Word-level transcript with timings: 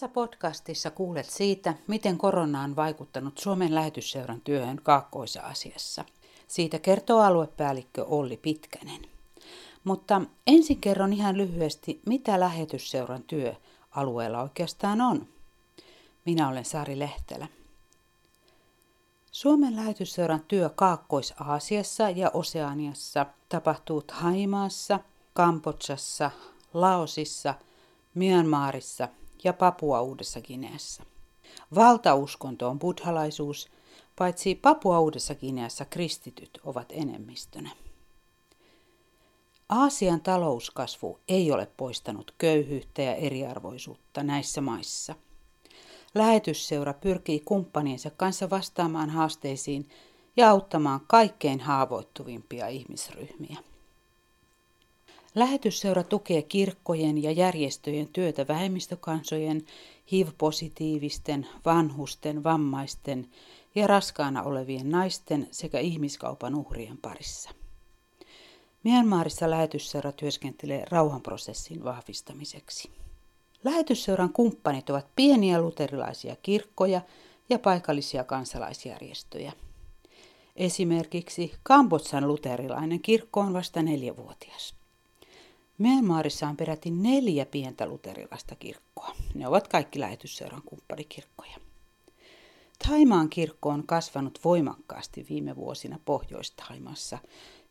Tässä 0.00 0.14
podcastissa 0.14 0.90
kuulet 0.90 1.30
siitä, 1.30 1.74
miten 1.86 2.18
korona 2.18 2.62
on 2.62 2.76
vaikuttanut 2.76 3.38
Suomen 3.38 3.74
lähetysseuran 3.74 4.40
työhön 4.40 4.80
Kaakkois-Aasiassa. 4.82 6.04
Siitä 6.46 6.78
kertoo 6.78 7.20
aluepäällikkö 7.20 8.04
Olli 8.04 8.36
Pitkänen. 8.36 9.02
Mutta 9.84 10.22
ensin 10.46 10.80
kerron 10.80 11.12
ihan 11.12 11.38
lyhyesti, 11.38 12.00
mitä 12.06 12.40
lähetysseuran 12.40 13.22
työ 13.22 13.54
alueella 13.90 14.42
oikeastaan 14.42 15.00
on. 15.00 15.26
Minä 16.24 16.48
olen 16.48 16.64
Sari 16.64 16.98
Lehtelä. 16.98 17.48
Suomen 19.32 19.76
lähetysseuran 19.76 20.44
työ 20.48 20.68
Kaakkois-Aasiassa 20.68 22.10
ja 22.10 22.30
Oseaniassa 22.34 23.26
tapahtuu 23.48 24.04
Haimaassa, 24.12 25.00
Kambodsassa, 25.34 26.30
Laosissa, 26.74 27.54
Myanmarissa 28.14 29.08
ja 29.44 29.52
Papua 29.52 30.02
Uudessa 30.02 30.40
Gineassa. 30.40 31.02
Valtauskonto 31.74 32.68
on 32.68 32.78
buddhalaisuus, 32.78 33.68
paitsi 34.16 34.54
Papua 34.54 35.00
Uudessa 35.00 35.34
Gineassa 35.34 35.84
kristityt 35.84 36.60
ovat 36.64 36.86
enemmistönä. 36.90 37.70
Aasian 39.68 40.20
talouskasvu 40.20 41.18
ei 41.28 41.52
ole 41.52 41.68
poistanut 41.76 42.34
köyhyyttä 42.38 43.02
ja 43.02 43.14
eriarvoisuutta 43.14 44.22
näissä 44.22 44.60
maissa. 44.60 45.14
Lähetysseura 46.14 46.94
pyrkii 46.94 47.40
kumppaniensa 47.40 48.10
kanssa 48.10 48.50
vastaamaan 48.50 49.10
haasteisiin 49.10 49.88
ja 50.36 50.50
auttamaan 50.50 51.00
kaikkein 51.06 51.60
haavoittuvimpia 51.60 52.68
ihmisryhmiä. 52.68 53.69
Lähetysseura 55.34 56.02
tukee 56.02 56.42
kirkkojen 56.42 57.22
ja 57.22 57.30
järjestöjen 57.30 58.08
työtä 58.12 58.48
vähemmistökansojen, 58.48 59.64
HIV-positiivisten, 60.12 61.46
vanhusten, 61.64 62.44
vammaisten 62.44 63.28
ja 63.74 63.86
raskaana 63.86 64.42
olevien 64.42 64.90
naisten 64.90 65.48
sekä 65.50 65.78
ihmiskaupan 65.78 66.54
uhrien 66.54 66.98
parissa. 66.98 67.50
Myanmarissa 68.84 69.50
lähetysseura 69.50 70.12
työskentelee 70.12 70.84
rauhanprosessin 70.90 71.84
vahvistamiseksi. 71.84 72.90
Lähetysseuran 73.64 74.32
kumppanit 74.32 74.90
ovat 74.90 75.06
pieniä 75.16 75.60
luterilaisia 75.60 76.36
kirkkoja 76.42 77.00
ja 77.48 77.58
paikallisia 77.58 78.24
kansalaisjärjestöjä. 78.24 79.52
Esimerkiksi 80.56 81.54
Kambotsan 81.62 82.28
luterilainen 82.28 83.00
kirkko 83.00 83.40
on 83.40 83.52
vasta 83.52 83.82
neljävuotias. 83.82 84.79
Myanmarissa 85.80 86.48
on 86.48 86.56
peräti 86.56 86.90
neljä 86.90 87.46
pientä 87.46 87.86
luterilaista 87.86 88.56
kirkkoa. 88.56 89.16
Ne 89.34 89.48
ovat 89.48 89.68
kaikki 89.68 90.00
lähetysseuran 90.00 90.62
kumppanikirkkoja. 90.62 91.56
Taimaan 92.88 93.30
kirkko 93.30 93.68
on 93.68 93.86
kasvanut 93.86 94.38
voimakkaasti 94.44 95.26
viime 95.28 95.56
vuosina 95.56 95.98
Pohjois-Taimassa, 96.04 97.18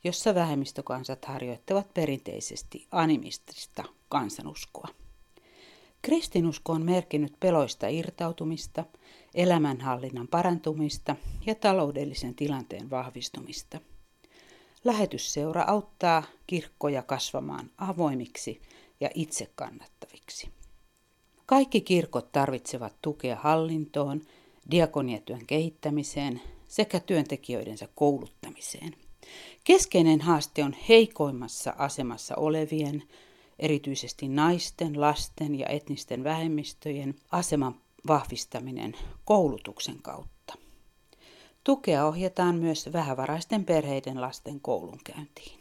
jossa 0.04 0.36
vähemmistökansat 0.36 1.26
harjoittavat 1.26 1.94
perinteisesti 1.94 2.88
animistista 2.92 3.84
kansanuskoa. 4.10 4.88
Kristinusko 6.02 6.74
on 6.74 6.82
merkinnyt 6.82 7.34
peloista 7.40 7.88
irtautumista, 7.88 8.86
elämänhallinnan 9.34 10.28
parantumista 10.28 11.16
ja 11.46 11.56
taloudellisen 11.56 12.36
tilanteen 12.36 12.90
vahvistumista– 12.90 13.80
Lähetysseura 14.84 15.64
auttaa 15.68 16.24
kirkkoja 16.48 17.04
kasvamaan 17.04 17.72
avoimiksi 17.78 18.62
ja 19.00 19.10
itse 19.14 19.52
kannattaviksi. 19.56 20.50
Kaikki 21.46 21.82
kirkot 21.82 22.32
tarvitsevat 22.32 22.96
tukea 23.02 23.36
hallintoon, 23.36 24.22
diakoniatyön 24.72 25.46
kehittämiseen 25.46 26.42
sekä 26.68 27.00
työntekijöidensä 27.00 27.88
kouluttamiseen. 27.96 28.96
Keskeinen 29.64 30.22
haaste 30.22 30.64
on 30.64 30.76
heikoimmassa 30.90 31.74
asemassa 31.78 32.36
olevien, 32.36 33.04
erityisesti 33.60 34.28
naisten, 34.28 35.02
lasten 35.02 35.56
ja 35.56 35.68
etnisten 35.68 36.24
vähemmistöjen 36.24 37.16
aseman 37.32 37.76
vahvistaminen 38.08 38.94
koulutuksen 39.26 40.02
kautta. 40.02 40.39
Tukea 41.70 42.06
ohjataan 42.06 42.56
myös 42.56 42.90
vähävaraisten 42.94 43.66
perheiden 43.66 44.22
lasten 44.22 44.60
koulunkäyntiin. 44.60 45.60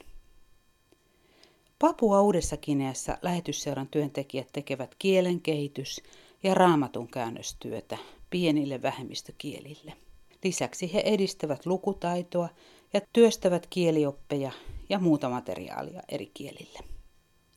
Papua 1.78 2.22
Uudessa 2.22 2.56
Kineassa 2.56 3.18
lähetysseuran 3.22 3.88
työntekijät 3.88 4.48
tekevät 4.52 4.94
kielen 4.98 5.40
kehitys- 5.40 6.02
ja 6.42 6.54
raamatun 6.54 7.08
käännöstyötä 7.08 7.98
pienille 8.30 8.82
vähemmistökielille. 8.82 9.92
Lisäksi 10.44 10.94
he 10.94 11.02
edistävät 11.04 11.66
lukutaitoa 11.66 12.48
ja 12.92 13.00
työstävät 13.12 13.66
kielioppeja 13.70 14.52
ja 14.88 14.98
muuta 14.98 15.28
materiaalia 15.28 16.02
eri 16.08 16.30
kielille. 16.34 16.78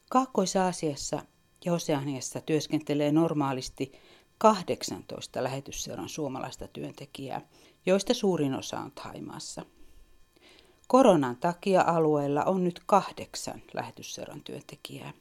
Kaakkois-Aasiassa 0.09 1.21
ja 1.65 1.73
Oseaniassa 1.73 2.41
työskentelee 2.41 3.11
normaalisti 3.11 3.91
18 4.37 5.43
lähetysseuran 5.43 6.09
suomalaista 6.09 6.67
työntekijää, 6.67 7.41
joista 7.85 8.13
suurin 8.13 8.53
osa 8.53 8.79
on 8.79 8.91
Thaimaassa. 8.91 9.65
Koronan 10.87 11.37
takia 11.37 11.81
alueella 11.81 12.43
on 12.43 12.63
nyt 12.63 12.81
kahdeksan 12.85 13.61
lähetysseuran 13.73 14.41
työntekijää. 14.43 15.13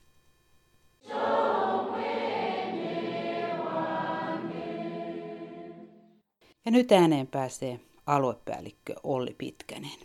Ja 6.65 6.71
nyt 6.71 6.93
ääneen 6.93 7.27
pääsee 7.27 7.81
aluepäällikkö 8.07 8.95
Olli 9.03 9.35
Pitkänen. 9.39 9.99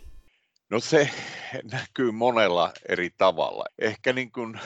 No 0.70 0.80
se 0.80 1.10
näkyy 1.72 2.12
monella 2.12 2.72
eri 2.88 3.10
tavalla. 3.18 3.64
Ehkä 3.78 4.12
niin 4.12 4.32
kuin 4.32 4.60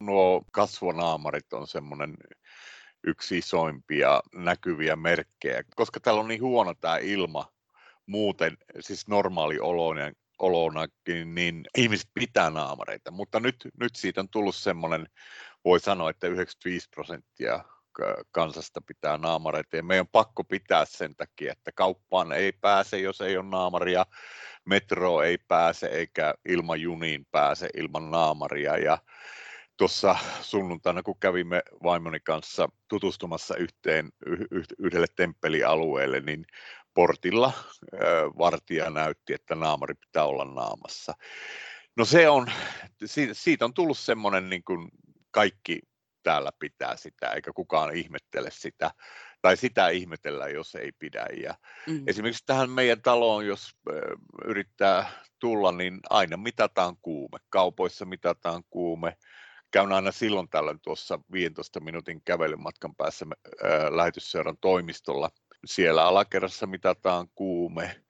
nuo 0.00 0.42
kasvonaamarit 0.52 1.52
on 1.52 1.66
semmoinen 1.66 2.14
yksi 3.08 3.38
isoimpia 3.38 4.20
näkyviä 4.34 4.96
merkkejä, 4.96 5.64
koska 5.76 6.00
täällä 6.00 6.20
on 6.20 6.28
niin 6.28 6.42
huono 6.42 6.74
tämä 6.74 6.98
ilma 6.98 7.52
muuten, 8.06 8.56
siis 8.80 9.08
normaali 9.08 9.58
olonakin, 10.38 11.34
niin 11.34 11.64
ihmiset 11.78 12.08
pitää 12.14 12.50
naamareita, 12.50 13.10
mutta 13.10 13.40
nyt, 13.40 13.56
nyt 13.80 13.96
siitä 13.96 14.20
on 14.20 14.28
tullut 14.28 14.54
semmoinen, 14.54 15.06
voi 15.64 15.80
sanoa, 15.80 16.10
että 16.10 16.26
95 16.26 16.88
prosenttia 16.90 17.64
kansasta 18.32 18.80
pitää 18.86 19.16
naamareita. 19.16 19.76
Ja 19.76 19.82
meidän 19.82 20.02
on 20.02 20.08
pakko 20.12 20.44
pitää 20.44 20.84
sen 20.84 21.16
takia, 21.16 21.52
että 21.52 21.72
kauppaan 21.74 22.32
ei 22.32 22.52
pääse, 22.52 22.98
jos 22.98 23.20
ei 23.20 23.36
ole 23.36 23.46
naamaria, 23.48 24.06
metro 24.64 25.22
ei 25.22 25.38
pääse 25.48 25.86
eikä 25.86 26.34
ilmajuniin 26.48 27.26
pääse 27.30 27.68
ilman 27.76 28.10
naamaria. 28.10 28.76
Ja 28.76 28.98
tuossa 29.78 30.16
sunnuntaina, 30.40 31.02
kun 31.02 31.20
kävimme 31.20 31.62
vaimoni 31.82 32.20
kanssa 32.20 32.68
tutustumassa 32.88 33.56
yhteen 33.56 34.12
yhdelle 34.78 35.06
temppelialueelle, 35.16 36.20
niin 36.20 36.46
portilla 36.94 37.52
vartija 38.38 38.90
näytti, 38.90 39.34
että 39.34 39.54
naamari 39.54 39.94
pitää 39.94 40.24
olla 40.24 40.44
naamassa. 40.44 41.14
No 41.96 42.04
se 42.04 42.28
on, 42.28 42.46
siitä 43.32 43.64
on 43.64 43.74
tullut 43.74 43.98
semmoinen, 43.98 44.50
niin 44.50 44.64
kuin 44.64 44.88
kaikki 45.30 45.80
täällä 46.22 46.50
pitää 46.58 46.96
sitä, 46.96 47.30
eikä 47.30 47.52
kukaan 47.54 47.96
ihmettele 47.96 48.50
sitä, 48.50 48.90
tai 49.42 49.56
sitä 49.56 49.88
ihmetellä, 49.88 50.48
jos 50.48 50.74
ei 50.74 50.92
pidä. 50.98 51.26
Ja 51.42 51.54
mm. 51.86 52.02
Esimerkiksi 52.06 52.46
tähän 52.46 52.70
meidän 52.70 53.02
taloon, 53.02 53.46
jos 53.46 53.76
yrittää 54.44 55.10
tulla, 55.38 55.72
niin 55.72 56.00
aina 56.10 56.36
mitataan 56.36 56.96
kuume. 57.02 57.38
Kaupoissa 57.48 58.04
mitataan 58.04 58.62
kuume, 58.70 59.16
käyn 59.70 59.92
aina 59.92 60.12
silloin 60.12 60.48
tällöin 60.48 60.80
tuossa 60.80 61.20
15 61.32 61.80
minuutin 61.80 62.22
kävelymatkan 62.24 62.94
päässä 62.94 63.26
ää, 63.62 63.96
lähetysseuran 63.96 64.56
toimistolla. 64.60 65.30
Siellä 65.64 66.04
alakerrassa 66.06 66.66
mitataan 66.66 67.28
kuume 67.34 68.04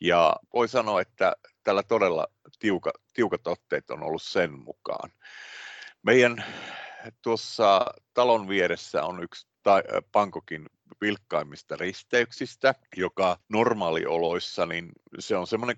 ja 0.00 0.36
voi 0.54 0.68
sanoa, 0.68 1.00
että 1.00 1.36
tällä 1.64 1.82
todella 1.82 2.26
tiuka, 2.58 2.92
tiukat 3.14 3.46
otteet 3.46 3.90
on 3.90 4.02
ollut 4.02 4.22
sen 4.22 4.58
mukaan. 4.58 5.10
Meidän 6.02 6.44
tuossa 7.22 7.86
talon 8.14 8.48
vieressä 8.48 9.04
on 9.04 9.22
yksi 9.22 9.48
Pankokin 10.12 10.66
vilkkaimmista 11.00 11.76
risteyksistä, 11.76 12.74
joka 12.96 13.38
normaalioloissa, 13.48 14.66
niin 14.66 14.92
se 15.18 15.36
on 15.36 15.46
semmoinen 15.46 15.76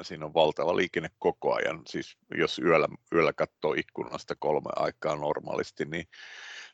24-7, 0.00 0.04
siinä 0.04 0.24
on 0.26 0.34
valtava 0.34 0.76
liikenne 0.76 1.10
koko 1.18 1.54
ajan, 1.54 1.82
siis 1.86 2.16
jos 2.34 2.58
yöllä, 2.58 2.88
yöllä 3.14 3.32
katsoo 3.32 3.74
ikkunasta 3.74 4.34
kolme 4.38 4.70
aikaa 4.76 5.16
normaalisti, 5.16 5.84
niin 5.84 6.08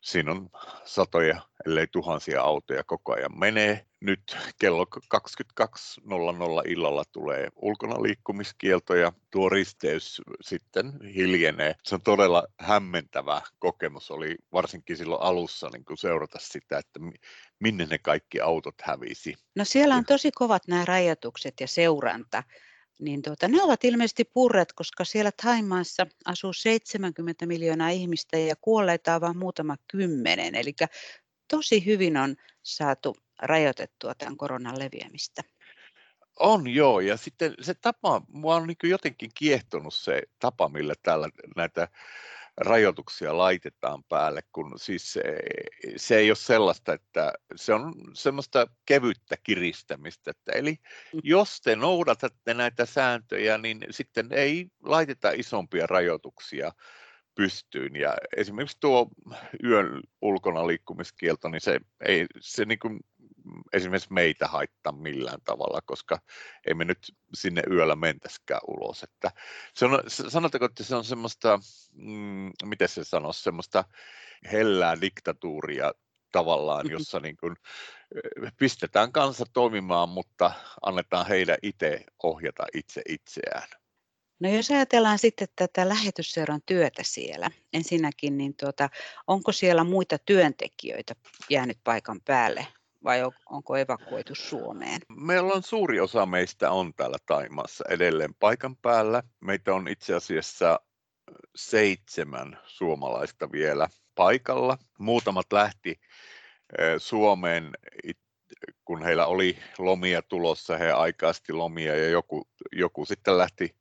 siinä 0.00 0.30
on 0.30 0.50
satoja 0.84 1.40
ellei 1.66 1.86
tuhansia 1.86 2.42
autoja 2.42 2.84
koko 2.84 3.12
ajan 3.12 3.38
menee. 3.38 3.86
Nyt 4.00 4.36
kello 4.58 4.86
22.00 5.64 6.70
illalla 6.70 7.04
tulee 7.12 7.48
ulkona 7.56 8.02
liikkumiskielto 8.02 8.94
ja 8.94 9.12
tuo 9.30 9.48
risteys 9.48 10.22
sitten 10.40 10.92
hiljenee. 11.14 11.74
Se 11.84 11.94
on 11.94 12.02
todella 12.02 12.46
hämmentävä 12.58 13.42
kokemus, 13.58 14.10
oli 14.10 14.36
varsinkin 14.52 14.96
silloin 14.96 15.22
alussa 15.22 15.68
niin 15.72 15.84
kuin 15.84 15.98
seurata 15.98 16.38
sitä, 16.40 16.78
että 16.78 17.00
minne 17.58 17.86
ne 17.86 17.98
kaikki 17.98 18.40
autot 18.40 18.74
hävisi. 18.82 19.34
No 19.56 19.64
siellä 19.64 19.94
on 19.94 20.04
tosi 20.04 20.30
kovat 20.34 20.62
nämä 20.68 20.84
rajoitukset 20.84 21.54
ja 21.60 21.66
seuranta 21.66 22.42
niin 23.00 23.22
tuota, 23.22 23.48
ne 23.48 23.62
ovat 23.62 23.84
ilmeisesti 23.84 24.24
purret, 24.24 24.72
koska 24.72 25.04
siellä 25.04 25.30
Taimaassa 25.42 26.06
asuu 26.24 26.52
70 26.52 27.46
miljoonaa 27.46 27.88
ihmistä 27.88 28.38
ja 28.38 28.54
kuolleita 28.60 29.14
on 29.14 29.20
vain 29.20 29.38
muutama 29.38 29.76
kymmenen. 29.90 30.54
Eli 30.54 30.74
tosi 31.48 31.86
hyvin 31.86 32.16
on 32.16 32.36
saatu 32.62 33.16
rajoitettua 33.42 34.14
tämän 34.14 34.36
koronan 34.36 34.78
leviämistä. 34.78 35.42
On 36.38 36.68
joo, 36.68 37.00
ja 37.00 37.16
sitten 37.16 37.54
se 37.60 37.74
tapa, 37.74 38.22
mua 38.28 38.56
on 38.56 38.66
niin 38.66 38.90
jotenkin 38.90 39.30
kiehtonut 39.34 39.94
se 39.94 40.22
tapa, 40.38 40.68
millä 40.68 40.94
täällä 41.02 41.28
näitä 41.56 41.88
rajoituksia 42.60 43.38
laitetaan 43.38 44.04
päälle, 44.04 44.42
kun 44.52 44.72
siis 44.76 45.12
se, 45.12 45.22
se 45.96 46.16
ei 46.16 46.30
ole 46.30 46.36
sellaista, 46.36 46.92
että 46.92 47.32
se 47.56 47.74
on 47.74 47.94
semmoista 48.14 48.66
kevyttä 48.86 49.36
kiristämistä. 49.42 50.30
Että 50.30 50.52
eli 50.52 50.72
mm. 50.72 51.20
jos 51.24 51.60
te 51.60 51.76
noudatatte 51.76 52.54
näitä 52.54 52.86
sääntöjä, 52.86 53.58
niin 53.58 53.78
sitten 53.90 54.28
ei 54.32 54.66
laiteta 54.82 55.30
isompia 55.30 55.86
rajoituksia 55.86 56.72
pystyyn. 57.34 57.96
Ja 57.96 58.14
esimerkiksi 58.36 58.76
tuo 58.80 59.08
yön 59.64 60.00
ulkona 60.22 60.66
liikkumiskielto, 60.66 61.48
niin 61.48 61.60
se 61.60 61.80
ei 62.04 62.26
se 62.40 62.64
niin 62.64 62.78
kuin 62.78 63.00
esimerkiksi 63.72 64.12
meitä 64.12 64.48
haittaa 64.48 64.92
millään 64.92 65.40
tavalla, 65.44 65.80
koska 65.84 66.18
ei 66.66 66.74
me 66.74 66.84
nyt 66.84 66.98
sinne 67.34 67.62
yöllä 67.70 67.96
mentäskään 67.96 68.60
ulos. 68.66 69.02
Että 69.02 69.30
se 69.74 69.84
on, 69.84 70.02
sanotaanko, 70.06 70.66
että 70.66 70.84
se 70.84 70.96
on 70.96 71.04
semmoista, 71.04 71.60
mm, 71.92 72.50
miten 72.64 72.88
se 72.88 73.04
sanoisi, 73.04 73.42
semmoista 73.42 73.84
hellää 74.52 75.00
diktatuuria 75.00 75.92
tavallaan, 76.32 76.86
mm-hmm. 76.86 76.92
jossa 76.92 77.20
niin 77.20 77.36
kuin 77.36 77.56
pistetään 78.58 79.12
kansa 79.12 79.44
toimimaan, 79.52 80.08
mutta 80.08 80.52
annetaan 80.82 81.26
heidän 81.26 81.58
itse 81.62 82.04
ohjata 82.22 82.64
itse 82.74 83.02
itseään. 83.08 83.68
No 84.40 84.48
jos 84.48 84.70
ajatellaan 84.70 85.18
sitten 85.18 85.48
tätä 85.56 85.88
lähetysseuran 85.88 86.60
työtä 86.66 87.02
siellä, 87.04 87.50
ensinnäkin, 87.72 88.38
niin 88.38 88.56
tuota, 88.56 88.88
onko 89.26 89.52
siellä 89.52 89.84
muita 89.84 90.18
työntekijöitä 90.18 91.14
jäänyt 91.50 91.78
paikan 91.84 92.20
päälle 92.24 92.66
vai 93.04 93.20
onko 93.46 93.76
evakuoitu 93.76 94.34
Suomeen? 94.34 95.00
Meillä 95.08 95.52
on 95.52 95.62
suuri 95.62 96.00
osa 96.00 96.26
meistä 96.26 96.70
on 96.70 96.94
täällä 96.94 97.18
Taimassa 97.26 97.84
edelleen 97.90 98.34
paikan 98.34 98.76
päällä. 98.76 99.22
Meitä 99.40 99.74
on 99.74 99.88
itse 99.88 100.14
asiassa 100.14 100.80
seitsemän 101.56 102.58
suomalaista 102.66 103.52
vielä 103.52 103.88
paikalla. 104.14 104.78
Muutamat 104.98 105.52
lähti 105.52 106.00
Suomeen, 106.98 107.70
kun 108.84 109.02
heillä 109.02 109.26
oli 109.26 109.58
lomia 109.78 110.22
tulossa, 110.22 110.78
he 110.78 110.92
aikaisesti 110.92 111.52
lomia 111.52 111.96
ja 111.96 112.08
joku, 112.08 112.48
joku 112.72 113.04
sitten 113.04 113.38
lähti 113.38 113.76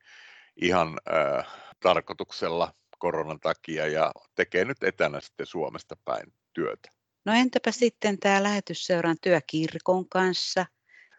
ihan 0.61 0.99
äh, 1.13 1.47
tarkoituksella 1.79 2.73
koronan 2.99 3.39
takia 3.39 3.87
ja 3.87 4.11
tekee 4.35 4.65
nyt 4.65 4.83
etänä 4.83 5.21
sitten 5.21 5.45
Suomesta 5.45 5.95
päin 6.05 6.33
työtä. 6.53 6.98
No 7.29 7.35
entäpä 7.35 7.71
sitten 7.71 8.19
tämä 8.19 8.43
lähetysseuran 8.43 9.17
työ 9.21 9.41
kirkon 9.47 10.09
kanssa 10.09 10.65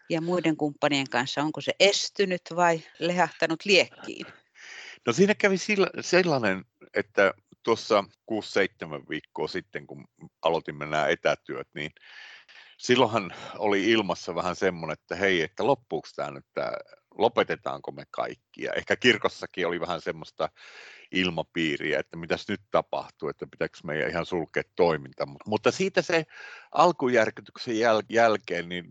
ja 0.09 0.21
muiden 0.21 0.57
kumppanien 0.57 1.11
kanssa, 1.11 1.43
onko 1.43 1.61
se 1.61 1.73
estynyt 1.81 2.43
vai 2.57 2.83
lehahtanut 2.99 3.65
liekkiin? 3.65 4.27
No 5.07 5.12
siinä 5.12 5.35
kävi 5.35 5.57
sellainen, 6.01 6.65
että 6.95 7.35
tuossa 7.62 8.05
6-7 8.31 8.35
viikkoa 9.11 9.49
sitten, 9.49 9.87
kun 9.87 10.09
aloitimme 10.43 10.87
nämä 10.87 11.09
etätyöt, 11.09 11.69
niin 11.75 11.91
silloinhan 12.79 13.35
oli 13.59 13.91
ilmassa 13.91 14.35
vähän 14.35 14.57
semmoinen, 14.57 14.97
että 15.03 15.17
hei, 15.17 15.43
että 15.43 15.67
loppuuko 15.67 16.09
tämä 16.17 16.31
nyt 16.31 16.47
tämä 16.55 16.73
lopetetaanko 17.19 17.93
me 17.93 18.05
kaikki. 18.11 18.62
Ja 18.62 18.73
ehkä 18.73 18.97
kirkossakin 18.97 19.67
oli 19.67 19.81
vähän 19.81 20.01
semmoista 20.01 20.49
ilmapiiriä, 21.12 21.99
että 22.01 22.17
mitäs 22.17 22.49
nyt 22.49 22.61
tapahtuu, 22.71 23.29
että 23.29 23.47
pitääkö 23.51 23.79
meidän 23.85 24.11
ihan 24.11 24.27
sulkea 24.27 24.62
toiminta. 24.77 25.27
Mutta 25.47 25.71
siitä 25.71 26.03
se 26.03 26.27
alkujärkytyksen 26.73 27.75
jäl- 27.75 28.07
jälkeen 28.09 28.69
niin 28.69 28.85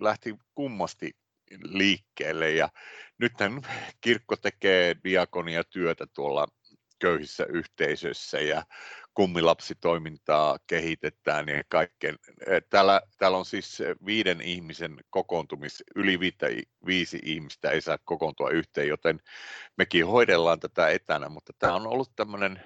lähti 0.00 0.34
kummasti 0.54 1.16
liikkeelle 1.62 2.50
ja 2.50 2.68
nythän 3.18 3.62
kirkko 4.00 4.36
tekee 4.36 4.96
diakonia 5.04 5.64
työtä 5.64 6.06
tuolla 6.14 6.48
köyhissä 6.98 7.46
yhteisöissä 7.48 8.40
ja 8.40 8.62
kummilapsitoimintaa 9.14 10.58
kehitetään 10.66 11.48
ja 11.48 11.62
kaikkeen. 11.68 12.18
Täällä, 12.70 13.02
täällä 13.18 13.38
on 13.38 13.44
siis 13.44 13.82
viiden 14.06 14.40
ihmisen 14.40 14.96
kokoontumis, 15.10 15.84
yli 15.96 16.20
viittä, 16.20 16.46
viisi 16.86 17.18
ihmistä 17.22 17.70
ei 17.70 17.80
saa 17.80 17.98
kokoontua 18.04 18.50
yhteen, 18.50 18.88
joten 18.88 19.20
mekin 19.76 20.06
hoidellaan 20.06 20.60
tätä 20.60 20.88
etänä, 20.88 21.28
mutta 21.28 21.52
tämä 21.58 21.74
on 21.74 21.86
ollut 21.86 22.16
tämmöinen 22.16 22.62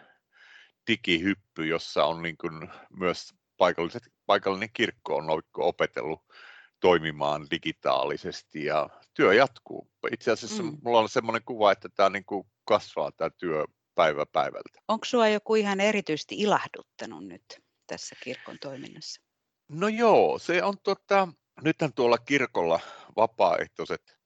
digihyppy, 0.87 1.67
jossa 1.67 2.05
on 2.05 2.23
niin 2.23 2.37
kuin 2.37 2.71
myös 2.91 3.35
paikalliset, 3.56 4.03
paikallinen 4.27 4.71
kirkko 4.73 5.17
on 5.17 5.27
opetellut 5.56 6.23
toimimaan 6.81 7.47
digitaalisesti 7.50 8.65
ja 8.65 8.89
työ 9.15 9.35
jatkuu. 9.35 9.91
Itse 10.12 10.31
asiassa 10.31 10.62
mm. 10.62 10.79
mulla 10.85 10.99
on 10.99 11.09
semmoinen 11.09 11.43
kuva, 11.45 11.73
että 11.73 11.89
tämä 11.89 12.09
niin 12.09 12.25
kuin 12.25 12.47
kasvaa 12.65 13.12
tämä 13.12 13.31
työ 13.31 13.65
päivä 13.99 14.27
päivältä. 14.27 14.81
Onko 14.89 15.05
sinua 15.05 15.29
joku 15.29 15.55
ihan 15.55 15.81
erityisesti 15.81 16.35
ilahduttanut 16.39 17.27
nyt 17.27 17.62
tässä 17.87 18.17
kirkon 18.23 18.59
toiminnassa? 18.61 19.23
No 19.69 19.89
joo, 19.89 20.39
se 20.39 20.62
on 20.62 20.75
tota, 20.83 21.29
nythän 21.62 21.93
tuolla 21.93 22.19
kirkolla 22.19 22.81
vapaaehtoiset 23.17 24.19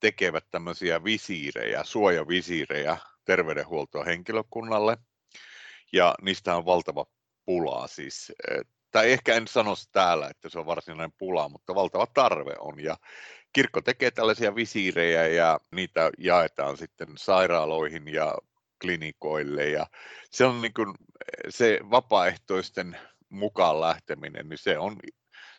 tekevät 0.00 0.44
tämmöisiä 0.50 1.04
visiirejä, 1.04 1.84
suojavisiirejä 1.84 2.96
terveydenhuoltohenkilökunnalle, 3.24 4.96
ja 5.92 6.14
niistä 6.22 6.56
on 6.56 6.64
valtava 6.64 7.06
pulaa 7.44 7.86
siis. 7.86 8.32
Tai 8.90 9.12
ehkä 9.12 9.34
en 9.34 9.48
sano 9.48 9.74
täällä, 9.92 10.28
että 10.28 10.48
se 10.48 10.58
on 10.58 10.66
varsinainen 10.66 11.12
pula, 11.18 11.48
mutta 11.48 11.74
valtava 11.74 12.06
tarve 12.06 12.54
on. 12.58 12.80
Ja 12.80 12.96
kirkko 13.52 13.80
tekee 13.80 14.10
tällaisia 14.10 14.54
visiirejä 14.54 15.26
ja 15.26 15.60
niitä 15.72 16.10
jaetaan 16.18 16.76
sitten 16.76 17.08
sairaaloihin 17.16 18.08
ja 18.08 18.34
klinikoille 18.84 19.68
ja 19.68 19.86
se 20.30 20.44
on 20.44 20.62
niin 20.62 20.74
kuin, 20.74 20.94
se 21.48 21.80
vapaaehtoisten 21.90 22.98
mukaan 23.28 23.80
lähteminen, 23.80 24.48
niin 24.48 24.58
se 24.58 24.78
on, 24.78 24.96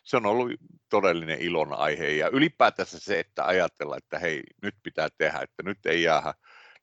se 0.04 0.16
on 0.16 0.26
ollut 0.26 0.52
todellinen 0.90 1.40
ilon 1.40 1.72
aihe 1.72 2.10
ja 2.10 2.28
ylipäätänsä 2.28 2.98
se, 2.98 3.20
että 3.20 3.46
ajatellaan, 3.46 3.98
että 3.98 4.18
hei, 4.18 4.42
nyt 4.62 4.74
pitää 4.82 5.08
tehdä, 5.18 5.38
että 5.38 5.62
nyt 5.62 5.86
ei 5.86 6.02
jää, 6.02 6.34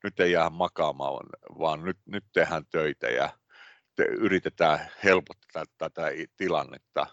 nyt 0.03 0.19
ei 0.19 0.31
jää 0.31 0.49
makaamaan, 0.49 1.25
vaan 1.59 1.83
nyt, 1.83 1.97
nyt 2.05 2.25
tehdään 2.33 2.65
töitä 2.71 3.07
ja 3.07 3.29
te, 3.95 4.03
yritetään 4.03 4.79
helpottaa 5.03 5.63
tätä 5.77 6.07
tilannetta 6.37 7.07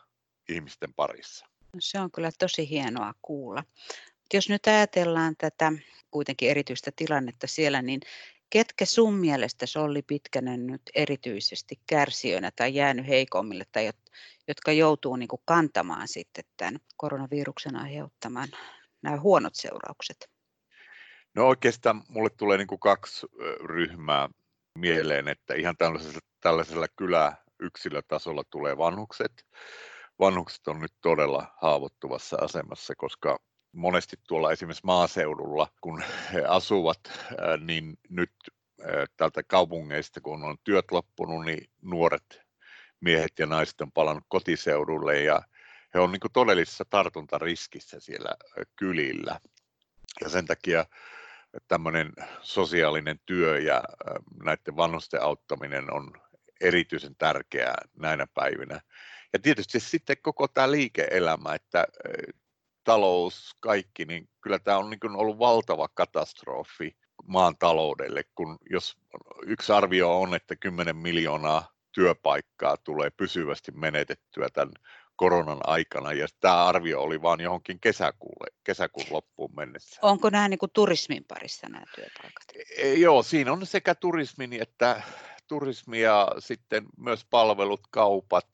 ihmisten 0.49 0.95
parissa. 0.95 1.47
No 1.75 1.81
se 1.81 2.01
on 2.01 2.11
kyllä 2.11 2.31
tosi 2.39 2.71
hienoa 2.71 3.15
kuulla. 3.23 3.65
Jos 4.35 4.49
nyt 4.49 4.67
ajatellaan 4.67 5.35
tätä 5.39 5.73
kuitenkin 6.11 6.51
erityistä 6.51 6.91
tilannetta 6.97 7.47
siellä, 7.47 7.83
niin 7.83 8.01
Ketkä 8.51 8.85
sun 8.85 9.15
mielestä 9.15 9.67
Solli 9.67 10.03
Pitkänen 10.03 10.67
nyt 10.67 10.83
erityisesti 10.95 11.81
kärsijöinä 11.87 12.51
tai 12.57 12.75
jäänyt 12.75 13.07
heikommille 13.07 13.65
tai 13.73 13.91
jotka 14.49 14.73
joutuu 14.73 15.17
niin 15.17 15.29
kuin 15.29 15.43
kantamaan 15.45 16.09
sitten 16.09 16.45
tämän 16.57 16.81
koronaviruksen 16.97 17.77
aiheuttaman 17.77 18.49
nämä 19.03 19.21
huonot 19.21 19.55
seuraukset? 19.55 20.31
No 21.35 21.49
oikeastaan 21.49 22.03
mulle 22.09 22.31
tulee 22.31 22.59
niin 22.59 22.67
kuin 22.67 22.81
kaksi 22.81 23.27
ryhmää 23.65 24.29
mieleen, 24.79 25.29
että 25.29 25.55
ihan 25.55 25.77
tällaisella, 25.77 26.21
tällaisella 26.41 26.87
kyläyksilötasolla 26.89 28.45
tulee 28.51 28.77
vanhukset. 28.77 29.47
Vanhukset 30.19 30.69
on 30.69 30.81
nyt 30.81 30.93
todella 31.01 31.55
haavoittuvassa 31.63 32.37
asemassa, 32.41 32.95
koska 32.95 33.39
monesti 33.73 34.17
tuolla 34.29 34.53
esimerkiksi 34.53 34.87
maaseudulla, 34.87 35.69
kun 35.81 36.03
he 36.33 36.45
asuvat, 36.45 37.01
niin 37.65 37.99
nyt 38.09 38.33
täältä 39.17 39.43
kaupungeista, 39.43 40.21
kun 40.21 40.45
on 40.45 40.57
työt 40.65 40.91
loppunut, 40.91 41.45
niin 41.45 41.71
nuoret 41.83 42.41
miehet 43.01 43.33
ja 43.39 43.47
naiset 43.47 43.81
on 43.81 43.93
palannut 43.93 44.25
kotiseudulle 44.29 45.21
ja 45.21 45.41
he 45.95 46.01
on 46.01 46.13
niin 46.13 46.21
todellisessa 46.33 46.85
tartuntariskissä 46.91 48.01
siellä 48.01 48.35
kylillä. 48.77 49.41
Ja 50.21 50.29
sen 50.29 50.47
takia 50.47 50.87
tämmöinen 51.69 52.13
sosiaalinen 52.43 53.21
työ 53.27 53.59
ja 53.59 53.83
näiden 54.45 54.77
vanhusten 54.77 55.23
auttaminen 55.23 55.93
on 55.93 56.13
erityisen 56.61 57.17
tärkeää 57.17 57.83
näinä 57.97 58.27
päivinä. 58.35 58.81
Ja 59.33 59.39
tietysti 59.39 59.81
sitten 59.81 60.17
koko 60.23 60.49
tämä 60.49 60.71
liike-elämä, 60.71 61.55
että 61.55 61.87
talous, 62.85 63.57
kaikki, 63.61 64.05
niin 64.05 64.29
kyllä 64.41 64.59
tämä 64.59 64.79
on 64.79 64.91
niin 64.91 65.17
ollut 65.17 65.39
valtava 65.39 65.89
katastrofi 65.95 66.97
maan 67.27 67.57
taloudelle, 67.59 68.23
kun 68.35 68.59
jos 68.71 68.97
yksi 69.47 69.73
arvio 69.73 70.21
on, 70.21 70.35
että 70.35 70.57
10 70.57 70.97
miljoonaa 70.97 71.69
työpaikkaa 71.93 72.77
tulee 72.77 73.11
pysyvästi 73.11 73.73
menetettyä 73.73 74.49
tämän 74.53 74.73
koronan 75.17 75.61
aikana, 75.65 76.13
ja 76.13 76.27
tämä 76.41 76.67
arvio 76.67 77.03
oli 77.03 77.23
vain 77.23 77.41
johonkin 77.41 77.81
kesäkuulle, 77.81 78.47
kesäkuun 78.65 79.07
loppuun 79.11 79.51
mennessä. 79.57 80.01
Onko 80.03 80.31
nämä 80.31 80.49
niin 80.49 80.59
kuin 80.59 80.71
turismin 80.73 81.25
parissa 81.29 81.69
nämä 81.69 81.85
työpaikat? 81.95 82.45
E, 82.77 82.93
joo, 82.95 83.23
siinä 83.23 83.53
on 83.53 83.67
sekä 83.67 83.95
turismin 83.95 84.63
että 84.63 85.03
turismi 85.47 86.01
ja 86.01 86.29
sitten 86.39 86.87
myös 86.97 87.27
palvelut, 87.31 87.81
kaupat, 87.91 88.47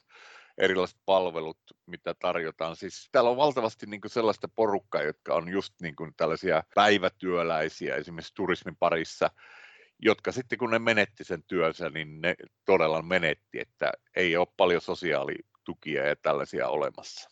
erilaiset 0.58 0.98
palvelut, 1.06 1.58
mitä 1.86 2.14
tarjotaan. 2.14 2.76
Siis 2.76 3.08
täällä 3.12 3.30
on 3.30 3.36
valtavasti 3.36 3.86
niin 3.86 4.00
kuin 4.00 4.10
sellaista 4.10 4.48
porukkaa, 4.48 5.02
jotka 5.02 5.34
on 5.34 5.48
just 5.48 5.74
niin 5.82 5.96
kuin 5.96 6.14
tällaisia 6.16 6.62
päivätyöläisiä 6.74 7.96
esimerkiksi 7.96 8.34
turismin 8.34 8.76
parissa, 8.76 9.30
jotka 10.02 10.32
sitten 10.32 10.58
kun 10.58 10.70
ne 10.70 10.78
menetti 10.78 11.24
sen 11.24 11.42
työnsä, 11.42 11.90
niin 11.90 12.20
ne 12.20 12.34
todella 12.64 13.02
menetti, 13.02 13.60
että 13.60 13.92
ei 14.16 14.36
ole 14.36 14.46
paljon 14.56 14.80
sosiaalitukia 14.80 16.06
ja 16.06 16.16
tällaisia 16.16 16.68
olemassa. 16.68 17.30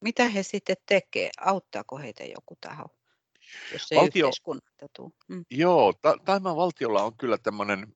Mitä 0.00 0.28
he 0.28 0.42
sitten 0.42 0.76
tekee? 0.86 1.30
Auttaako 1.40 1.98
heitä 1.98 2.24
joku 2.24 2.56
taho? 2.60 2.88
Jos 3.72 3.92
ei 3.92 3.98
Valtio, 3.98 4.30
mm. 5.28 5.44
Joo, 5.50 5.92
ta- 6.02 6.18
Taimaan 6.24 6.56
valtiolla 6.56 7.02
on 7.02 7.16
kyllä 7.16 7.38
tämmöinen 7.38 7.94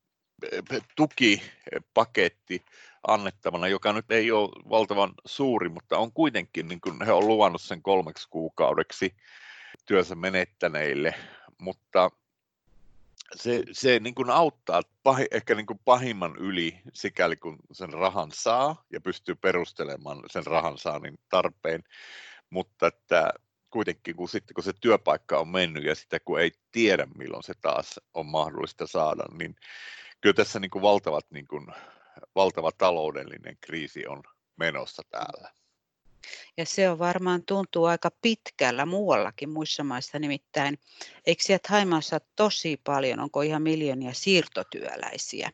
tukipaketti 0.96 2.64
annettavana, 3.06 3.68
joka 3.68 3.92
nyt 3.92 4.10
ei 4.10 4.32
ole 4.32 4.48
valtavan 4.70 5.14
suuri, 5.24 5.68
mutta 5.68 5.98
on 5.98 6.12
kuitenkin, 6.12 6.68
niin 6.68 6.80
kuin 6.80 7.06
he 7.06 7.12
on 7.12 7.28
luvannut 7.28 7.62
sen 7.62 7.82
kolmeksi 7.82 8.28
kuukaudeksi 8.30 9.14
työnsä 9.86 10.14
menettäneille, 10.14 11.14
mutta 11.58 12.10
se, 13.34 13.62
se 13.72 13.98
niin 13.98 14.14
kuin 14.14 14.30
auttaa 14.30 14.82
pahi, 15.02 15.26
ehkä 15.30 15.54
niin 15.54 15.66
kuin 15.66 15.80
pahimman 15.84 16.36
yli, 16.36 16.80
sikäli 16.92 17.36
kun 17.36 17.56
sen 17.72 17.92
rahan 17.92 18.30
saa 18.34 18.84
ja 18.92 19.00
pystyy 19.00 19.34
perustelemaan 19.34 20.22
sen 20.30 20.46
rahan 20.46 20.78
saannin 20.78 21.18
tarpeen, 21.28 21.84
mutta 22.50 22.86
että 22.86 23.32
kuitenkin 23.70 24.16
kun, 24.16 24.28
sitten, 24.28 24.54
kun 24.54 24.64
se 24.64 24.72
työpaikka 24.80 25.38
on 25.38 25.48
mennyt 25.48 25.84
ja 25.84 25.94
sitä 25.94 26.20
kun 26.20 26.40
ei 26.40 26.52
tiedä 26.72 27.06
milloin 27.16 27.42
se 27.42 27.54
taas 27.60 28.00
on 28.14 28.26
mahdollista 28.26 28.86
saada, 28.86 29.24
niin 29.38 29.56
kyllä 30.20 30.34
tässä 30.34 30.60
niin 30.60 30.70
kuin 30.70 30.82
valtavat, 30.82 31.26
niin 31.30 31.46
kuin, 31.46 31.66
valtava 32.34 32.72
taloudellinen 32.72 33.56
kriisi 33.60 34.06
on 34.06 34.22
menossa 34.56 35.02
täällä. 35.10 35.52
Ja 36.56 36.66
se 36.66 36.90
on 36.90 36.98
varmaan 36.98 37.42
tuntuu 37.42 37.84
aika 37.84 38.10
pitkällä 38.22 38.86
muuallakin 38.86 39.50
muissa 39.50 39.84
maissa, 39.84 40.18
nimittäin 40.18 40.78
eikö 41.26 41.42
sieltä 41.42 41.68
Haimaassa 41.70 42.20
tosi 42.36 42.80
paljon, 42.84 43.20
onko 43.20 43.42
ihan 43.42 43.62
miljoonia 43.62 44.14
siirtotyöläisiä, 44.14 45.50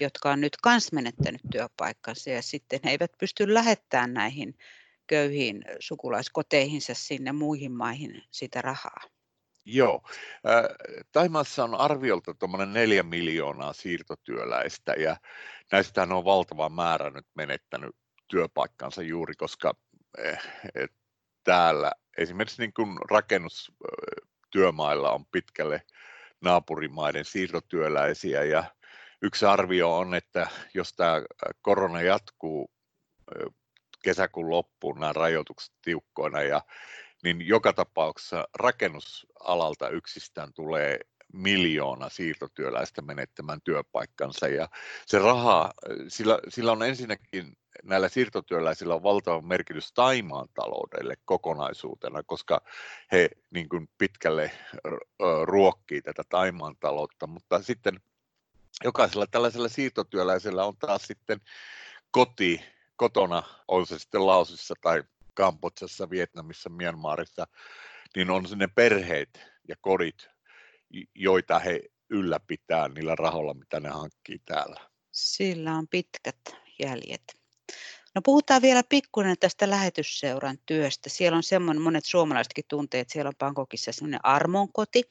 jotka 0.00 0.30
on 0.30 0.40
nyt 0.40 0.56
kans 0.56 0.92
menettänyt 0.92 1.40
työpaikkansa 1.52 2.30
ja 2.30 2.42
sitten 2.42 2.80
he 2.84 2.90
eivät 2.90 3.12
pysty 3.18 3.54
lähettämään 3.54 4.14
näihin 4.14 4.58
köyhiin 5.06 5.64
sukulaiskoteihinsa 5.80 6.94
sinne 6.94 7.32
muihin 7.32 7.72
maihin 7.72 8.22
sitä 8.30 8.62
rahaa. 8.62 9.00
Joo. 9.64 10.02
Taimaassa 11.12 11.64
on 11.64 11.74
arviolta 11.74 12.34
tuommoinen 12.34 12.72
neljä 12.72 13.02
miljoonaa 13.02 13.72
siirtotyöläistä 13.72 14.92
ja 14.92 15.16
näistähän 15.72 16.12
on 16.12 16.24
valtava 16.24 16.68
määrä 16.68 17.10
nyt 17.10 17.26
menettänyt 17.34 17.96
työpaikkansa 18.28 19.02
juuri, 19.02 19.34
koska 19.34 19.74
eh, 20.18 20.38
täällä 21.44 21.92
esimerkiksi 22.18 22.62
niin 22.62 22.72
kuin 22.72 22.98
rakennustyömailla 23.10 25.10
on 25.10 25.26
pitkälle 25.26 25.82
naapurimaiden 26.40 27.24
siirtotyöläisiä 27.24 28.42
ja 28.42 28.64
yksi 29.22 29.46
arvio 29.46 29.96
on, 29.96 30.14
että 30.14 30.46
jos 30.74 30.92
tämä 30.92 31.22
korona 31.62 32.02
jatkuu 32.02 32.70
kesäkuun 34.02 34.50
loppuun 34.50 35.00
nämä 35.00 35.12
rajoitukset 35.12 35.74
tiukkoina 35.82 36.42
ja 36.42 36.62
niin 37.24 37.46
joka 37.46 37.72
tapauksessa 37.72 38.48
rakennusalalta 38.54 39.88
yksistään 39.88 40.52
tulee 40.52 40.98
miljoona 41.32 42.08
siirtotyöläistä 42.08 43.02
menettämään 43.02 43.60
työpaikkansa. 43.64 44.48
Ja 44.48 44.68
se 45.06 45.18
raha, 45.18 45.72
sillä, 46.08 46.38
sillä 46.48 46.72
on 46.72 46.82
ensinnäkin 46.82 47.56
näillä 47.82 48.08
siirtotyöläisillä 48.08 48.94
on 48.94 49.02
valtava 49.02 49.40
merkitys 49.40 49.92
Taimaan 49.92 50.48
taloudelle 50.54 51.14
kokonaisuutena, 51.24 52.22
koska 52.22 52.60
he 53.12 53.30
niin 53.50 53.68
kuin 53.68 53.88
pitkälle 53.98 54.50
ruokkii 55.42 56.02
tätä 56.02 56.22
Taimaan 56.28 56.76
taloutta, 56.80 57.26
mutta 57.26 57.62
sitten 57.62 58.00
jokaisella 58.84 59.26
tällaisella 59.26 59.68
siirtotyöläisellä 59.68 60.64
on 60.64 60.76
taas 60.76 61.02
sitten 61.02 61.40
koti 62.10 62.64
kotona, 62.96 63.42
on 63.68 63.86
se 63.86 63.98
sitten 63.98 64.26
Laosissa 64.26 64.74
tai 64.80 65.02
Kambodsassa, 65.34 66.10
Vietnamissa, 66.10 66.70
Myanmarissa, 66.70 67.46
niin 68.16 68.30
on 68.30 68.48
sinne 68.48 68.66
perheet 68.66 69.40
ja 69.68 69.76
kodit, 69.80 70.28
joita 71.14 71.58
he 71.58 71.80
ylläpitää 72.10 72.88
niillä 72.88 73.14
rahoilla, 73.14 73.54
mitä 73.54 73.80
ne 73.80 73.88
hankkii 73.88 74.38
täällä. 74.44 74.80
Sillä 75.12 75.74
on 75.74 75.88
pitkät 75.88 76.40
jäljet. 76.82 77.22
No 78.14 78.20
puhutaan 78.24 78.62
vielä 78.62 78.82
pikkuinen 78.88 79.36
tästä 79.40 79.70
lähetysseuran 79.70 80.58
työstä. 80.66 81.10
Siellä 81.10 81.36
on 81.36 81.42
semmoinen, 81.42 81.82
monet 81.82 82.04
suomalaisetkin 82.04 82.64
tuntee, 82.68 83.00
että 83.00 83.12
siellä 83.12 83.28
on 83.28 83.38
Bangkokissa 83.38 83.92
semmoinen 83.92 84.20
armonkoti, 84.22 85.02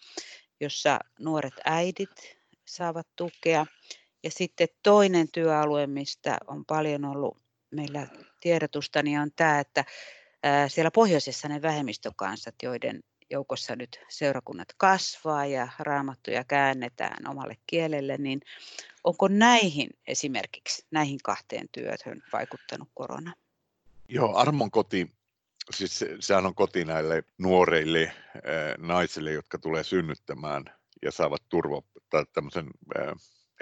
jossa 0.60 1.00
nuoret 1.20 1.54
äidit 1.66 2.38
saavat 2.66 3.08
tukea. 3.16 3.66
Ja 4.24 4.32
sitten 4.32 4.68
toinen 4.84 5.32
työalue, 5.32 5.88
mistä 5.88 6.38
on 6.48 6.66
paljon 6.66 7.06
ollut 7.06 7.43
meillä 7.74 8.08
tiedotusta, 8.40 9.04
niin 9.04 9.20
on 9.20 9.32
tämä, 9.36 9.60
että 9.60 9.86
siellä 10.68 10.92
pohjoisessa 10.92 11.48
ne 11.48 11.62
vähemmistökansat, 11.62 12.56
joiden 12.64 13.04
joukossa 13.30 13.76
nyt 13.76 14.00
seurakunnat 14.10 14.68
kasvaa 14.78 15.46
ja 15.46 15.68
raamattuja 15.80 16.44
käännetään 16.44 17.30
omalle 17.30 17.58
kielelle, 17.68 18.18
niin 18.18 18.42
onko 19.04 19.28
näihin 19.28 19.90
esimerkiksi, 20.08 20.86
näihin 20.92 21.20
kahteen 21.24 21.68
työhön 21.72 22.24
vaikuttanut 22.34 22.90
korona? 22.94 23.34
Joo, 24.10 24.36
Armon 24.36 24.72
koti, 24.72 25.12
siis 25.72 26.00
se, 26.00 26.16
sehän 26.20 26.46
on 26.46 26.56
koti 26.56 26.86
näille 26.86 27.24
nuoreille 27.38 28.12
naisille, 28.78 29.32
jotka 29.32 29.58
tulee 29.58 29.84
synnyttämään 29.84 30.66
ja 31.02 31.12
saavat 31.12 31.44
turva, 31.50 31.82
tai 32.10 32.26
tämmöisen, 32.34 32.70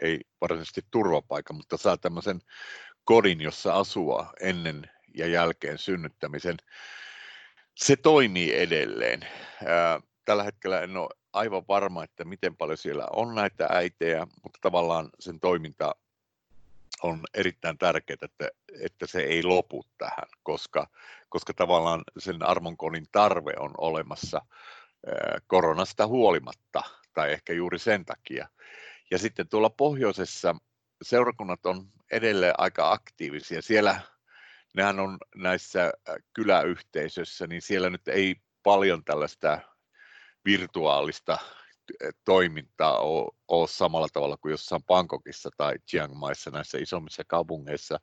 ei 0.02 0.20
varsinaisesti 0.42 0.82
turvapaikan, 0.92 1.56
mutta 1.56 1.78
saa 1.78 1.98
tämmöisen 1.98 2.40
kodin, 3.06 3.42
jossa 3.42 3.74
asua 3.74 4.34
ennen 4.40 4.90
ja 5.16 5.28
jälkeen 5.28 5.78
synnyttämisen. 5.78 6.58
Se 7.76 7.96
toimii 7.96 8.56
edelleen. 8.56 9.28
Tällä 10.26 10.44
hetkellä 10.44 10.82
en 10.82 10.98
ole 10.98 11.10
aivan 11.34 11.64
varma, 11.68 12.04
että 12.04 12.26
miten 12.26 12.58
paljon 12.58 12.78
siellä 12.78 13.08
on 13.16 13.36
näitä 13.36 13.68
äitejä, 13.70 14.28
mutta 14.44 14.60
tavallaan 14.62 15.10
sen 15.20 15.40
toiminta 15.40 15.96
on 17.04 17.22
erittäin 17.34 17.78
tärkeää, 17.78 18.18
että, 18.22 18.50
että 18.82 19.08
se 19.08 19.20
ei 19.20 19.44
lopu 19.44 19.84
tähän, 19.98 20.28
koska, 20.44 20.88
koska 21.30 21.54
tavallaan 21.54 22.04
sen 22.18 22.44
armonkonin 22.44 23.06
tarve 23.12 23.54
on 23.60 23.72
olemassa 23.78 24.42
koronasta 25.48 26.08
huolimatta, 26.08 26.84
tai 27.14 27.32
ehkä 27.32 27.54
juuri 27.54 27.80
sen 27.80 28.06
takia. 28.06 28.48
Ja 29.12 29.18
sitten 29.18 29.48
tuolla 29.48 29.70
pohjoisessa 29.70 30.56
seurakunnat 31.02 31.66
on 31.66 31.88
edelleen 32.12 32.54
aika 32.58 32.92
aktiivisia. 32.92 33.62
Siellä 33.62 34.02
nehän 34.74 35.00
on 35.00 35.18
näissä 35.36 35.86
äh, 35.86 36.16
kyläyhteisöissä, 36.34 37.48
niin 37.48 37.62
siellä 37.62 37.90
nyt 37.90 38.08
ei 38.08 38.36
paljon 38.64 39.04
tällaista 39.04 39.60
virtuaalista 40.46 41.38
toimintaa 42.26 43.00
ole, 43.00 43.32
ole 43.48 43.68
samalla 43.68 44.08
tavalla 44.14 44.38
kuin 44.38 44.52
jossain 44.52 44.84
Bangkokissa 44.84 45.50
tai 45.58 45.76
Chiang 45.90 46.14
Maissa 46.14 46.52
näissä 46.52 46.78
isommissa 46.78 47.24
kaupungeissa, 47.28 48.00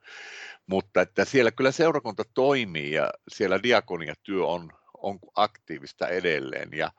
mutta 0.66 1.00
että 1.00 1.24
siellä 1.24 1.50
kyllä 1.50 1.72
seurakunta 1.72 2.22
toimii 2.34 2.92
ja 2.92 3.10
siellä 3.28 3.62
diakoniatyö 3.62 4.46
on, 4.46 4.72
on 4.98 5.18
aktiivista 5.34 6.08
edelleen 6.08 6.68
ja 6.72 6.92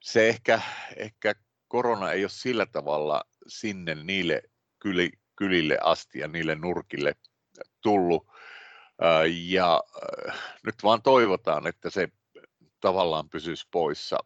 se 0.00 0.28
ehkä, 0.28 0.60
ehkä 0.96 1.34
korona 1.68 2.12
ei 2.12 2.24
ole 2.24 2.30
sillä 2.30 2.66
tavalla 2.66 3.24
sinne 3.46 3.94
niille 3.94 4.42
kylille 5.38 5.78
asti 5.82 6.18
ja 6.18 6.28
niille 6.28 6.54
nurkille 6.54 7.14
tullut. 7.80 8.26
Ja 9.30 9.82
nyt 10.64 10.74
vaan 10.82 11.02
toivotaan, 11.02 11.66
että 11.66 11.90
se 11.90 12.08
tavallaan 12.80 13.28
pysyisi 13.28 13.68
poissa 13.70 14.18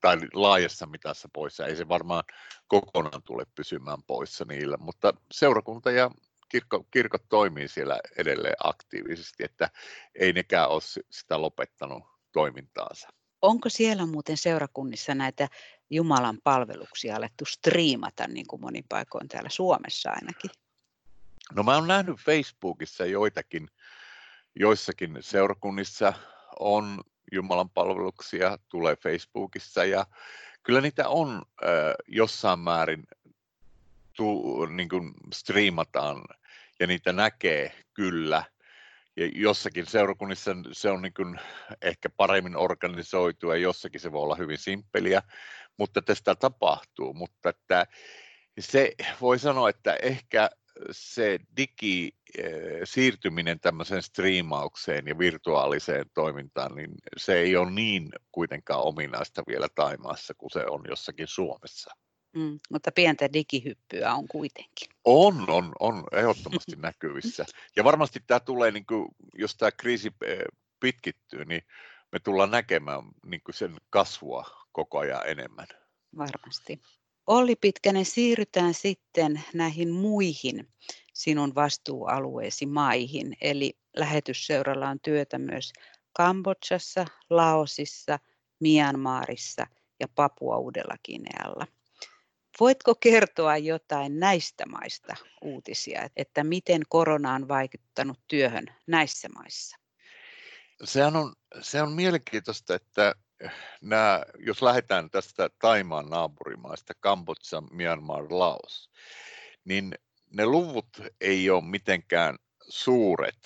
tai 0.00 0.16
laajassa 0.32 0.86
mitassa 0.86 1.28
poissa. 1.32 1.66
Ei 1.66 1.76
se 1.76 1.88
varmaan 1.88 2.24
kokonaan 2.66 3.22
tule 3.22 3.44
pysymään 3.54 4.02
poissa 4.06 4.44
niillä, 4.48 4.76
mutta 4.80 5.14
seurakunta 5.32 5.90
ja 5.90 6.10
kirkko, 6.48 6.86
kirkot 6.90 7.22
toimii 7.28 7.68
siellä 7.68 8.00
edelleen 8.16 8.56
aktiivisesti, 8.64 9.44
että 9.44 9.70
ei 10.14 10.32
nekään 10.32 10.68
ole 10.68 10.80
sitä 11.10 11.42
lopettanut 11.42 12.02
toimintaansa. 12.32 13.08
Onko 13.42 13.68
siellä 13.68 14.06
muuten 14.06 14.36
seurakunnissa 14.36 15.14
näitä 15.14 15.48
Jumalan 15.90 16.38
palveluksia 16.44 17.16
alettu 17.16 17.44
striimata, 17.44 18.28
niin 18.28 18.46
kuin 18.46 18.60
monin 18.60 18.84
paikoin 18.88 19.28
täällä 19.28 19.50
Suomessa 19.50 20.10
ainakin? 20.10 20.50
No 21.54 21.62
mä 21.62 21.74
oon 21.74 21.88
nähnyt 21.88 22.16
Facebookissa 22.20 23.06
joitakin, 23.06 23.68
joissakin 24.54 25.18
seurakunnissa 25.20 26.12
on 26.58 27.00
Jumalan 27.32 27.70
palveluksia, 27.70 28.58
tulee 28.68 28.96
Facebookissa 28.96 29.84
ja 29.84 30.06
kyllä 30.62 30.80
niitä 30.80 31.08
on 31.08 31.42
äh, 31.62 31.94
jossain 32.08 32.58
määrin 32.58 33.06
tu, 34.12 34.66
niin 34.66 34.88
kuin 34.88 35.14
striimataan 35.34 36.24
ja 36.80 36.86
niitä 36.86 37.12
näkee 37.12 37.84
kyllä. 37.94 38.44
Ja 39.18 39.30
jossakin 39.34 39.86
seurakunnissa 39.86 40.50
se 40.72 40.90
on 40.90 41.02
niin 41.02 41.14
kuin 41.14 41.40
ehkä 41.82 42.08
paremmin 42.08 42.56
organisoitu 42.56 43.50
ja 43.50 43.56
jossakin 43.56 44.00
se 44.00 44.12
voi 44.12 44.22
olla 44.22 44.34
hyvin 44.34 44.58
simppeliä, 44.58 45.22
mutta 45.76 46.02
tästä 46.02 46.34
tapahtuu. 46.34 47.14
Mutta 47.14 47.48
että 47.48 47.86
se 48.60 48.94
voi 49.20 49.38
sanoa, 49.38 49.70
että 49.70 49.96
ehkä 50.02 50.50
se 50.90 51.38
digi 51.56 52.16
siirtyminen 52.84 53.60
tämmöiseen 53.60 54.02
striimaukseen 54.02 55.06
ja 55.06 55.18
virtuaaliseen 55.18 56.06
toimintaan, 56.14 56.74
niin 56.74 56.90
se 57.16 57.38
ei 57.38 57.56
ole 57.56 57.70
niin 57.70 58.08
kuitenkaan 58.32 58.82
ominaista 58.82 59.42
vielä 59.48 59.68
Taimaassa 59.74 60.34
kuin 60.34 60.50
se 60.50 60.66
on 60.66 60.82
jossakin 60.88 61.28
Suomessa. 61.28 61.94
Mm, 62.34 62.58
mutta 62.70 62.92
pientä 62.92 63.32
digihyppyä 63.32 64.14
on 64.14 64.28
kuitenkin. 64.28 64.88
On, 65.04 65.50
on, 65.50 65.72
on 65.80 66.04
ehdottomasti 66.12 66.76
näkyvissä. 66.82 67.44
Ja 67.76 67.84
varmasti 67.84 68.20
tämä 68.26 68.40
tulee, 68.40 68.70
niin 68.70 68.86
kuin, 68.86 69.08
jos 69.34 69.56
tämä 69.56 69.70
kriisi 69.72 70.12
pitkittyy, 70.80 71.44
niin 71.44 71.62
me 72.12 72.18
tullaan 72.18 72.50
näkemään 72.50 73.00
niin 73.26 73.40
kuin 73.44 73.54
sen 73.54 73.76
kasvua 73.90 74.44
koko 74.72 74.98
ajan 74.98 75.26
enemmän. 75.26 75.66
Varmasti. 76.18 76.80
Olli 77.26 77.56
Pitkänen, 77.56 78.04
siirrytään 78.04 78.74
sitten 78.74 79.42
näihin 79.54 79.90
muihin 79.90 80.68
sinun 81.12 81.54
vastuualueesi 81.54 82.66
maihin. 82.66 83.36
Eli 83.40 83.78
lähetysseuralla 83.96 84.88
on 84.88 85.00
työtä 85.00 85.38
myös 85.38 85.72
Kambodsassa, 86.12 87.06
Laosissa, 87.30 88.18
Myanmarissa 88.60 89.66
ja 90.00 90.08
Papua 90.14 90.58
Uudella 90.58 90.94
Kinealla. 91.02 91.66
Voitko 92.60 92.94
kertoa 92.94 93.56
jotain 93.56 94.20
näistä 94.20 94.66
maista 94.66 95.16
uutisia, 95.42 96.08
että 96.16 96.44
miten 96.44 96.82
korona 96.88 97.34
on 97.34 97.48
vaikuttanut 97.48 98.20
työhön 98.28 98.66
näissä 98.86 99.28
maissa? 99.28 99.76
Sehän 100.84 101.16
on, 101.16 101.34
se 101.60 101.82
on 101.82 101.92
mielenkiintoista, 101.92 102.74
että 102.74 103.14
nämä, 103.82 104.22
jos 104.38 104.62
lähdetään 104.62 105.10
tästä 105.10 105.50
Taimaan 105.58 106.06
naapurimaista, 106.10 106.94
Kambodža, 107.00 107.60
Myanmar, 107.70 108.24
Laos, 108.30 108.90
niin 109.64 109.94
ne 110.30 110.46
luvut 110.46 110.88
ei 111.20 111.50
ole 111.50 111.64
mitenkään 111.64 112.36
suuret 112.68 113.38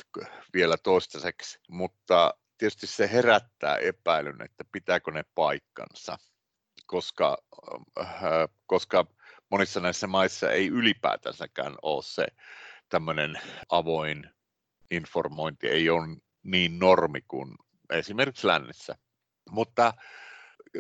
vielä 0.55 0.77
toistaiseksi, 0.77 1.59
mutta 1.69 2.35
tietysti 2.59 2.87
se 2.87 3.13
herättää 3.13 3.77
epäilyn, 3.77 4.43
että 4.43 4.65
pitääkö 4.73 5.11
ne 5.11 5.25
paikkansa, 5.35 6.19
koska, 6.93 7.39
äh, 8.01 8.07
koska 8.67 9.07
monissa 9.51 9.81
näissä 9.81 10.07
maissa 10.07 10.51
ei 10.51 10.69
ylipäätänsäkään 10.69 11.75
ole 11.83 12.03
se 12.03 12.27
tämmöinen 12.89 13.41
avoin 13.69 14.31
informointi, 14.91 15.69
ei 15.69 15.91
ole 15.91 16.17
niin 16.43 16.79
normi 16.79 17.21
kuin 17.29 17.55
esimerkiksi 17.91 18.47
lännessä. 18.47 18.97
Mutta 19.51 19.95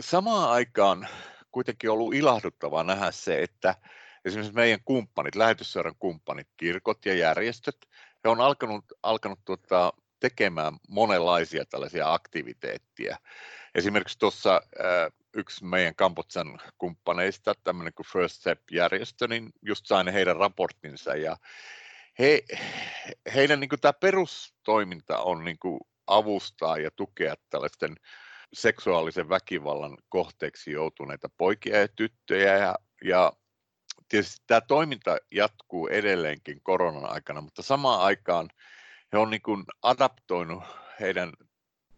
samaan 0.00 0.50
aikaan 0.50 1.08
kuitenkin 1.50 1.90
ollut 1.90 2.14
ilahduttavaa 2.14 2.84
nähdä 2.84 3.10
se, 3.10 3.42
että 3.42 3.74
esimerkiksi 4.24 4.54
meidän 4.54 4.80
kumppanit, 4.84 5.34
lähetysseuran 5.34 5.96
kumppanit, 5.98 6.48
kirkot 6.56 7.06
ja 7.06 7.14
järjestöt, 7.14 7.76
he 8.24 8.28
on 8.28 8.40
alkanut, 8.40 8.84
alkanut 9.02 9.38
tuota, 9.44 9.92
tekemään 10.20 10.74
monenlaisia 10.88 11.64
tällaisia 11.64 12.12
aktiviteetteja. 12.12 13.16
Esimerkiksi 13.74 14.18
tuossa 14.18 14.54
äh, 14.80 15.21
yksi 15.36 15.64
meidän 15.64 15.94
Kambotsan 15.94 16.60
kumppaneista, 16.78 17.54
tämmöinen 17.64 17.94
kuin 17.94 18.06
First 18.12 18.34
Step-järjestö, 18.34 19.28
niin 19.28 19.50
just 19.62 19.86
sain 19.86 20.08
heidän 20.08 20.36
raporttinsa 20.36 21.14
ja 21.14 21.36
he, 22.18 22.42
heidän 23.34 23.60
niin 23.60 23.68
kuin, 23.68 23.80
tämä 23.80 23.92
perustoiminta 23.92 25.18
on 25.18 25.44
niin 25.44 25.58
kuin, 25.58 25.80
avustaa 26.06 26.78
ja 26.78 26.90
tukea 26.90 27.34
tällaisten 27.50 27.96
seksuaalisen 28.52 29.28
väkivallan 29.28 29.98
kohteeksi 30.08 30.72
joutuneita 30.72 31.28
poikia 31.36 31.80
ja 31.80 31.88
tyttöjä 31.88 32.56
ja, 32.56 32.74
ja 33.04 33.32
tietysti 34.08 34.44
tämä 34.46 34.60
toiminta 34.60 35.16
jatkuu 35.30 35.86
edelleenkin 35.88 36.60
koronan 36.62 37.10
aikana, 37.10 37.40
mutta 37.40 37.62
samaan 37.62 38.00
aikaan 38.00 38.48
he 39.12 39.18
on 39.18 39.30
niin 39.30 39.42
kuin 39.42 39.64
adaptoinut 39.82 40.62
heidän 41.00 41.32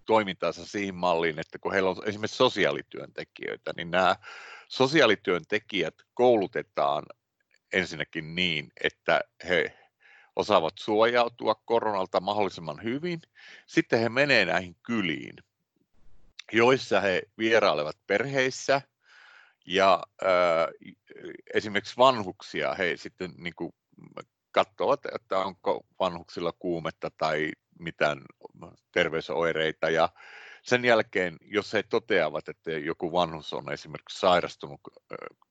toimintaansa 0.06 0.66
siihen 0.66 0.94
malliin, 0.94 1.38
että 1.38 1.58
kun 1.58 1.72
heillä 1.72 1.90
on 1.90 2.08
esimerkiksi 2.08 2.36
sosiaalityöntekijöitä, 2.36 3.72
niin 3.76 3.90
nämä 3.90 4.16
sosiaalityöntekijät 4.68 5.94
koulutetaan 6.14 7.04
ensinnäkin 7.72 8.34
niin, 8.34 8.72
että 8.84 9.20
he 9.48 9.78
osaavat 10.36 10.74
suojautua 10.78 11.54
koronalta 11.54 12.20
mahdollisimman 12.20 12.82
hyvin. 12.82 13.20
Sitten 13.66 14.00
he 14.00 14.08
menevät 14.08 14.48
näihin 14.48 14.76
kyliin, 14.82 15.36
joissa 16.52 17.00
he 17.00 17.22
vierailevat 17.38 17.96
perheissä 18.06 18.82
ja 19.66 20.02
äh, 20.22 20.92
esimerkiksi 21.54 21.96
vanhuksia 21.96 22.74
he 22.74 22.96
sitten 22.96 23.32
niin 23.36 23.54
kuin 23.54 23.74
katsovat, 24.50 25.00
että 25.14 25.38
onko 25.38 25.86
vanhuksilla 26.00 26.52
kuumetta 26.58 27.10
tai 27.18 27.52
mitään 27.78 28.22
terveysoireita 28.92 29.90
ja 29.90 30.08
sen 30.62 30.84
jälkeen, 30.84 31.36
jos 31.40 31.72
he 31.72 31.82
toteavat, 31.82 32.48
että 32.48 32.70
joku 32.70 33.12
vanhus 33.12 33.52
on 33.52 33.72
esimerkiksi 33.72 34.20
sairastunut 34.20 34.80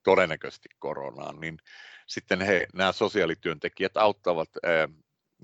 todennäköisesti 0.04 0.70
koronaan, 0.80 1.40
niin 1.40 1.58
sitten 2.08 2.42
he, 2.42 2.68
nämä 2.74 2.92
sosiaalityöntekijät 2.92 3.98
auttavat 3.98 4.50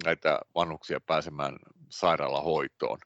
näitä 0.05 0.39
vanhuksia 0.55 0.99
pääsemään 1.01 1.59
sairaalahoitoon. 1.89 2.99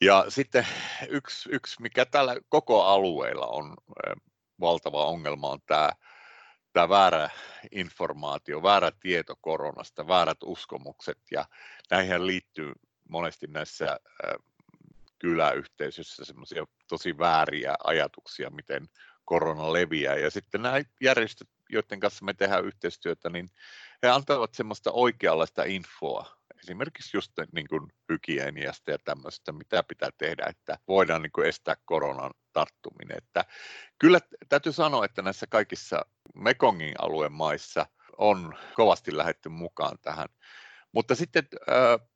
Ja 0.00 0.24
sitten 0.28 0.66
yksi, 1.08 1.48
yksi 1.52 1.82
mikä 1.82 2.04
tällä 2.04 2.36
koko 2.48 2.82
alueella 2.84 3.46
on 3.46 3.74
valtava 4.60 5.04
ongelma, 5.04 5.50
on 5.50 5.58
tämä, 5.66 5.90
tämä 6.78 6.88
väärä 6.88 7.30
informaatio, 7.70 8.62
väärä 8.62 8.92
tieto 9.00 9.36
koronasta, 9.40 10.08
väärät 10.08 10.38
uskomukset, 10.44 11.18
ja 11.30 11.44
näihin 11.90 12.26
liittyy 12.26 12.72
monesti 13.08 13.46
näissä 13.46 14.00
kyläyhteisöissä 15.18 16.24
semmoisia 16.24 16.66
tosi 16.88 17.18
vääriä 17.18 17.74
ajatuksia, 17.84 18.50
miten 18.50 18.88
korona 19.24 19.72
leviää. 19.72 20.16
Ja 20.16 20.30
sitten 20.30 20.62
nämä 20.62 20.76
järjestöt, 21.00 21.48
joiden 21.68 22.00
kanssa 22.00 22.24
me 22.24 22.34
tehdään 22.34 22.64
yhteistyötä, 22.64 23.30
niin 23.30 23.50
he 24.02 24.08
antavat 24.08 24.54
semmoista 24.54 24.92
oikeanlaista 24.92 25.64
infoa, 25.64 26.36
esimerkiksi 26.62 27.16
just 27.16 27.32
niin 27.52 27.68
kuin 27.68 27.92
hygieniasta 28.08 28.90
ja 28.90 28.98
tämmöistä, 28.98 29.52
mitä 29.52 29.82
pitää 29.82 30.10
tehdä, 30.18 30.46
että 30.46 30.78
voidaan 30.88 31.22
niin 31.22 31.32
kuin 31.32 31.48
estää 31.48 31.76
koronan 31.84 32.30
tarttuminen. 32.58 33.18
Että 33.18 33.44
kyllä 33.98 34.20
täytyy 34.48 34.72
sanoa, 34.72 35.04
että 35.04 35.22
näissä 35.22 35.46
kaikissa 35.46 36.06
Mekongin 36.34 36.94
alueen 36.98 37.32
maissa 37.32 37.86
on 38.18 38.54
kovasti 38.74 39.16
lähetty 39.16 39.48
mukaan 39.48 39.98
tähän. 40.02 40.28
Mutta 40.92 41.14
sitten 41.14 41.48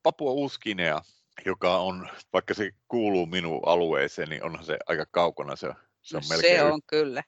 Papua 0.02 0.32
Uuskinea, 0.32 1.02
joka 1.46 1.78
on, 1.78 2.08
vaikka 2.32 2.54
se 2.54 2.70
kuuluu 2.88 3.26
minun 3.26 3.60
alueeseen, 3.66 4.28
niin 4.28 4.44
onhan 4.44 4.64
se 4.64 4.78
aika 4.86 5.06
kaukana. 5.10 5.56
Se, 5.56 5.68
se 6.02 6.16
on, 6.16 6.22
no, 6.22 6.28
melkein, 6.28 6.58
se 6.58 6.64
on 6.64 6.80
kyllä. 6.86 7.22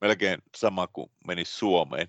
Melkein 0.00 0.38
sama 0.56 0.86
kuin 0.86 1.10
menisi 1.26 1.52
Suomeen. 1.52 2.08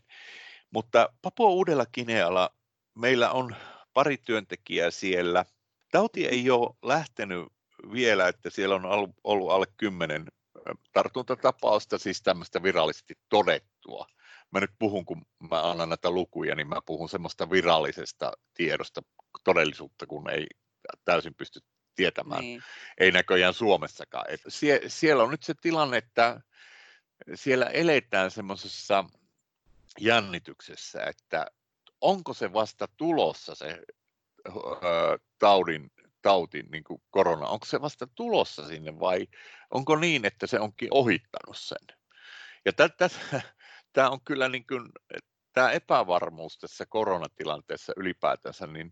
Mutta 0.72 1.10
Papua 1.22 1.50
Uudella 1.50 1.86
Kinealla 1.86 2.50
meillä 2.96 3.32
on 3.32 3.56
pari 3.94 4.18
työntekijää 4.18 4.92
siellä. 4.92 5.46
Tauti 5.92 6.28
ei 6.28 6.50
ole 6.50 6.76
lähtenyt 6.84 7.48
vielä, 7.92 8.28
että 8.28 8.50
siellä 8.50 8.76
on 8.76 8.86
ollut 9.24 9.52
alle 9.52 9.66
kymmenen 9.78 10.26
tartuntatapausta, 10.94 11.98
siis 11.98 12.22
tämmöistä 12.22 12.64
virallisesti 12.64 13.14
todettua. 13.30 14.08
Mä 14.52 14.60
nyt 14.60 14.72
puhun, 14.80 15.06
kun 15.06 15.26
mä 15.50 15.70
annan 15.70 15.90
näitä 15.90 16.12
lukuja, 16.12 16.56
niin 16.56 16.68
mä 16.68 16.82
puhun 16.86 17.10
semmoista 17.10 17.50
virallisesta 17.50 18.32
tiedosta, 18.54 19.02
todellisuutta, 19.44 20.06
kun 20.06 20.30
ei 20.30 20.48
täysin 21.06 21.36
pysty 21.36 21.60
tietämään. 21.96 22.42
Niin. 22.42 22.64
Ei 22.98 23.12
näköjään 23.12 23.54
Suomessakaan. 23.54 24.26
Et 24.30 24.42
sie, 24.48 24.82
siellä 24.88 25.24
on 25.24 25.32
nyt 25.32 25.44
se 25.44 25.54
tilanne, 25.62 25.98
että 25.98 26.42
siellä 27.36 27.66
eletään 27.66 28.32
semmoisessa 28.32 29.06
jännityksessä, 30.00 31.04
että 31.04 31.46
onko 32.02 32.34
se 32.34 32.54
vasta 32.54 32.88
tulossa 32.98 33.56
se 33.56 33.82
taudin, 35.40 35.92
tauti, 36.28 36.64
niin 36.72 36.84
kuin 36.84 37.02
korona, 37.10 37.48
onko 37.48 37.66
se 37.66 37.82
vasta 37.82 38.08
tulossa 38.08 38.68
sinne 38.68 39.00
vai 39.00 39.28
onko 39.72 39.96
niin, 39.96 40.26
että 40.26 40.48
se 40.48 40.60
onkin 40.60 40.88
ohittanut 40.92 41.58
sen? 41.58 41.98
Ja 42.66 42.72
tämä 43.94 44.10
on 44.14 44.20
kyllä 44.26 44.50
niin 44.50 44.68
kuin, 44.68 44.90
tämä 45.54 45.72
epävarmuus 45.72 46.58
tässä 46.58 46.86
koronatilanteessa 46.90 47.94
ylipäätänsä, 47.98 48.68
niin 48.68 48.92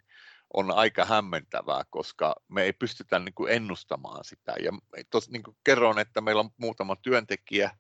on 0.53 0.71
aika 0.71 1.05
hämmentävää, 1.05 1.83
koska 1.89 2.35
me 2.47 2.63
ei 2.63 2.73
pystytä 2.73 3.19
niin 3.19 3.33
kuin 3.33 3.53
ennustamaan 3.53 4.25
sitä. 4.25 4.53
Ja 4.63 4.71
tos, 5.09 5.29
niin 5.29 5.43
kuin 5.43 5.57
kerron, 5.63 5.99
että 5.99 6.21
meillä 6.21 6.39
on 6.39 6.49
muutama 6.57 6.95
työntekijä, 6.95 7.71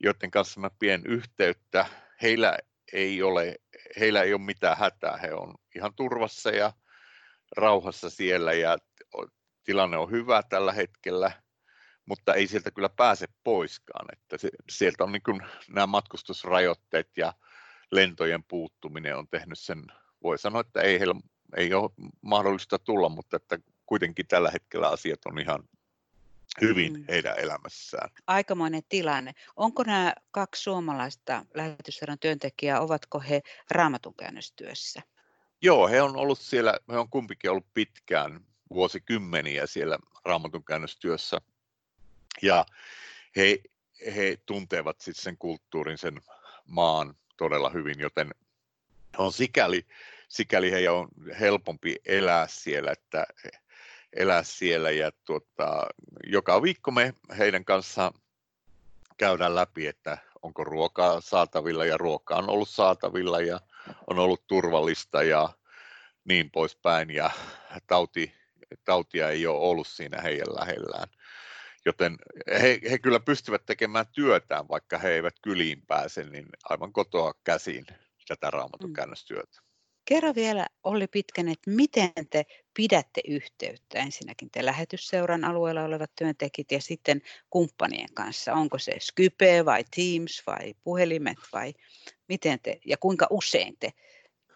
joiden 0.00 0.30
kanssa 0.30 0.60
mä 0.60 0.70
pien 0.78 1.02
yhteyttä. 1.06 1.86
Heillä 2.22 2.58
ei 2.92 3.22
ole, 3.22 3.56
heillä 4.00 4.22
ei 4.22 4.32
ole 4.34 4.40
mitään 4.40 4.76
hätää, 4.76 5.16
he 5.16 5.34
on 5.34 5.54
ihan 5.76 5.94
turvassa 5.94 6.50
ja 6.50 6.72
rauhassa 7.56 8.10
siellä 8.10 8.52
ja 8.52 8.78
tilanne 9.64 9.96
on 9.96 10.10
hyvä 10.10 10.42
tällä 10.42 10.72
hetkellä, 10.72 11.32
mutta 12.06 12.34
ei 12.34 12.46
sieltä 12.46 12.70
kyllä 12.70 12.88
pääse 12.88 13.26
poiskaan. 13.44 14.06
Että 14.12 14.38
se, 14.38 14.48
sieltä 14.70 15.04
on 15.04 15.12
niin 15.12 15.22
kuin 15.22 15.40
nämä 15.68 15.86
matkustusrajoitteet 15.86 17.10
ja 17.16 17.32
lentojen 17.90 18.44
puuttuminen 18.44 19.16
on 19.16 19.28
tehnyt 19.28 19.58
sen, 19.58 19.82
voi 20.22 20.38
sanoa, 20.38 20.60
että 20.60 20.80
ei 20.80 20.98
heillä 20.98 21.14
ei 21.56 21.74
ole 21.74 21.90
mahdollista 22.20 22.78
tulla, 22.78 23.08
mutta 23.08 23.36
että 23.36 23.58
kuitenkin 23.86 24.26
tällä 24.26 24.50
hetkellä 24.50 24.88
asiat 24.88 25.20
on 25.26 25.38
ihan 25.38 25.68
hyvin 26.60 26.92
mm. 26.92 27.04
heidän 27.08 27.38
elämässään. 27.38 28.10
Aikamoinen 28.26 28.82
tilanne. 28.88 29.32
Onko 29.56 29.82
nämä 29.82 30.14
kaksi 30.30 30.62
suomalaista 30.62 31.44
lähetysherran 31.54 32.18
työntekijää, 32.18 32.80
ovatko 32.80 33.20
he 33.20 33.42
raamatunkäännöstyössä? 33.70 35.02
Joo, 35.62 35.88
he 35.88 36.02
on 36.02 36.16
ollut 36.16 36.38
siellä, 36.38 36.78
he 36.92 36.98
on 36.98 37.10
kumpikin 37.10 37.50
ollut 37.50 37.74
pitkään, 37.74 38.40
vuosikymmeniä 38.70 39.66
siellä 39.66 39.98
raamatunkäännöstyössä. 40.24 41.40
Ja 42.42 42.66
he, 43.36 43.58
he 44.16 44.38
tuntevat 44.46 45.00
sitten 45.00 45.22
sen 45.22 45.38
kulttuurin, 45.38 45.98
sen 45.98 46.20
maan 46.66 47.14
todella 47.36 47.70
hyvin, 47.70 48.00
joten 48.00 48.34
on 49.18 49.32
sikäli, 49.32 49.86
sikäli 50.28 50.70
he 50.70 50.90
on 50.90 51.08
helpompi 51.40 51.96
elää 52.04 52.46
siellä, 52.46 52.92
että 52.92 53.26
elää 54.12 54.42
siellä 54.42 54.90
ja 54.90 55.12
tuota, 55.24 55.86
joka 56.26 56.62
viikko 56.62 56.90
me 56.90 57.14
heidän 57.38 57.64
kanssaan 57.64 58.12
käydään 59.16 59.54
läpi, 59.54 59.86
että 59.86 60.18
onko 60.42 60.64
ruokaa 60.64 61.20
saatavilla 61.20 61.84
ja 61.84 61.96
ruoka 61.96 62.36
on 62.36 62.50
ollut 62.50 62.68
saatavilla 62.68 63.40
ja 63.40 63.60
on 64.10 64.18
ollut 64.18 64.46
turvallista 64.46 65.22
ja 65.22 65.48
niin 66.24 66.50
poispäin 66.50 67.10
ja 67.10 67.30
tauti, 67.86 68.34
tautia 68.84 69.30
ei 69.30 69.46
ole 69.46 69.58
ollut 69.58 69.86
siinä 69.86 70.22
heidän 70.22 70.54
lähellään. 70.60 71.08
Joten 71.84 72.16
he, 72.62 72.80
he 72.90 72.98
kyllä 72.98 73.20
pystyvät 73.20 73.66
tekemään 73.66 74.06
työtään, 74.12 74.68
vaikka 74.68 74.98
he 74.98 75.10
eivät 75.10 75.34
kyliin 75.42 75.86
pääse, 75.86 76.24
niin 76.24 76.46
aivan 76.64 76.92
kotoa 76.92 77.32
käsin 77.44 77.86
tätä 78.28 78.50
raamatun 78.50 78.92
käännöstyötä. 78.92 79.65
Kerro 80.08 80.34
vielä 80.34 80.66
Olli 80.84 81.06
Pitkän, 81.06 81.48
että 81.48 81.70
miten 81.70 82.10
te 82.30 82.46
pidätte 82.74 83.20
yhteyttä 83.28 83.98
ensinnäkin 83.98 84.50
te 84.50 84.64
lähetysseuran 84.64 85.44
alueella 85.44 85.84
olevat 85.84 86.10
työntekijät 86.18 86.72
ja 86.72 86.80
sitten 86.80 87.22
kumppanien 87.50 88.14
kanssa. 88.14 88.52
Onko 88.52 88.78
se 88.78 88.92
Skype 89.00 89.64
vai 89.64 89.84
Teams 89.96 90.42
vai 90.46 90.74
puhelimet 90.84 91.38
vai 91.52 91.74
miten 92.28 92.60
te 92.60 92.80
ja 92.84 92.96
kuinka 92.96 93.26
usein 93.30 93.76
te 93.80 93.92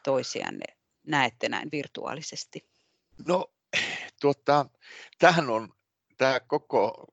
toisianne 0.05 0.65
näette 1.07 1.49
näin 1.49 1.69
virtuaalisesti? 1.73 2.67
No 3.27 3.53
tuota, 4.21 4.67
tähän 5.19 5.51
on 5.51 5.75
tämä 6.17 6.41
koko, 6.41 7.05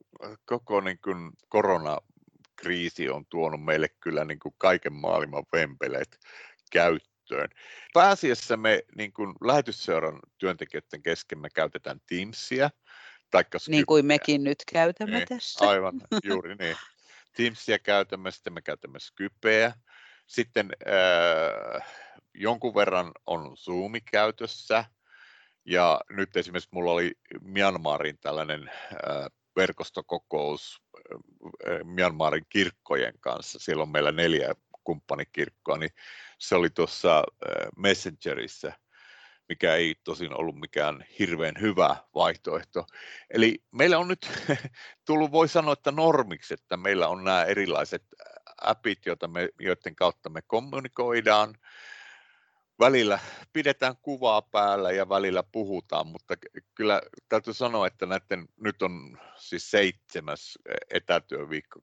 koko 0.45 0.81
niin 0.81 0.99
kuin 1.03 1.31
koronakriisi 1.49 3.09
on 3.09 3.25
tuonut 3.25 3.63
meille 3.63 3.89
kyllä 3.89 4.25
niin 4.25 4.39
kuin 4.39 4.55
kaiken 4.57 4.93
maailman 4.93 5.43
vempeleet 5.53 6.19
käyttöön 6.71 7.16
käyttöön. 7.27 7.49
Pääasiassa 7.93 8.57
me 8.57 8.83
niin 8.95 9.13
kuin 9.13 9.33
lähetysseuran 9.41 10.19
työntekijöiden 10.37 11.01
kesken 11.03 11.39
me 11.39 11.49
käytetään 11.49 11.99
Teamsia. 12.09 12.69
Taikka 13.31 13.57
niin 13.67 13.85
kuin 13.85 14.05
mekin 14.05 14.43
nyt 14.43 14.63
käytämme 14.73 15.17
niin, 15.17 15.27
tässä. 15.27 15.69
Aivan, 15.69 16.01
juuri 16.23 16.55
niin. 16.55 16.75
Teamsia 17.35 17.79
käytämme, 17.79 18.31
sitten 18.31 18.53
me 18.53 18.61
käytämme 18.61 18.99
Skypeä. 18.99 19.73
Sitten 20.27 20.69
äh, 20.87 21.87
jonkun 22.33 22.75
verran 22.75 23.11
on 23.25 23.57
Zoomi 23.57 24.01
käytössä. 24.01 24.85
Ja 25.65 26.01
nyt 26.09 26.37
esimerkiksi 26.37 26.69
mulla 26.71 26.91
oli 26.91 27.11
Myanmarin 27.41 28.17
tällainen 28.21 28.69
äh, 28.69 29.25
verkostokokous 29.55 30.81
äh, 31.11 31.79
Myanmarin 31.83 32.45
kirkkojen 32.49 33.13
kanssa. 33.19 33.59
Siellä 33.59 33.83
on 33.83 33.89
meillä 33.89 34.11
neljä 34.11 34.53
kumppanikirkkoa, 34.83 35.77
niin 35.77 35.91
se 36.37 36.55
oli 36.55 36.69
tuossa 36.69 37.23
Messengerissä, 37.77 38.73
mikä 39.49 39.75
ei 39.75 39.95
tosin 40.03 40.39
ollut 40.39 40.59
mikään 40.59 41.05
hirveän 41.19 41.55
hyvä 41.61 41.95
vaihtoehto. 42.15 42.85
Eli 43.29 43.63
meillä 43.71 43.97
on 43.97 44.07
nyt 44.07 44.29
tullut, 45.05 45.31
voi 45.31 45.47
sanoa, 45.47 45.73
että 45.73 45.91
normiksi, 45.91 46.53
että 46.53 46.77
meillä 46.77 47.07
on 47.07 47.23
nämä 47.23 47.43
erilaiset 47.43 48.03
appit, 48.61 49.05
joita 49.05 49.27
me, 49.27 49.49
joiden 49.59 49.95
kautta 49.95 50.29
me 50.29 50.41
kommunikoidaan 50.41 51.55
välillä 52.79 53.19
pidetään 53.53 53.95
kuvaa 54.01 54.41
päällä 54.41 54.91
ja 54.91 55.09
välillä 55.09 55.43
puhutaan, 55.51 56.07
mutta 56.07 56.33
kyllä 56.75 57.01
täytyy 57.29 57.53
sanoa, 57.53 57.87
että 57.87 58.05
näiden, 58.05 58.47
nyt 58.59 58.81
on 58.81 59.17
siis 59.37 59.71
seitsemäs 59.71 60.59
etätyöviikko 60.89 61.79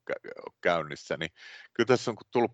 käynnissä, 0.61 1.17
niin 1.17 1.31
kyllä 1.73 1.87
tässä 1.87 2.11
on 2.11 2.17
tullut 2.31 2.53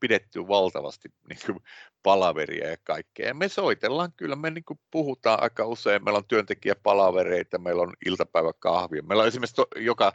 pidetty 0.00 0.48
valtavasti 0.48 1.08
niin 1.28 1.38
kuin 1.46 1.58
palaveria 2.02 2.70
ja 2.70 2.76
kaikkea. 2.84 3.26
Ja 3.26 3.34
me 3.34 3.48
soitellaan, 3.48 4.12
kyllä 4.16 4.36
me 4.36 4.50
niin 4.50 4.64
kuin 4.64 4.80
puhutaan 4.90 5.42
aika 5.42 5.66
usein, 5.66 6.04
meillä 6.04 6.18
on 6.18 6.28
työntekijäpalavereita, 6.28 7.58
meillä 7.58 7.82
on 7.82 7.94
iltapäiväkahvia, 8.06 9.02
meillä 9.02 9.22
on 9.22 9.28
esimerkiksi 9.28 9.56
to, 9.56 9.66
joka, 9.76 10.12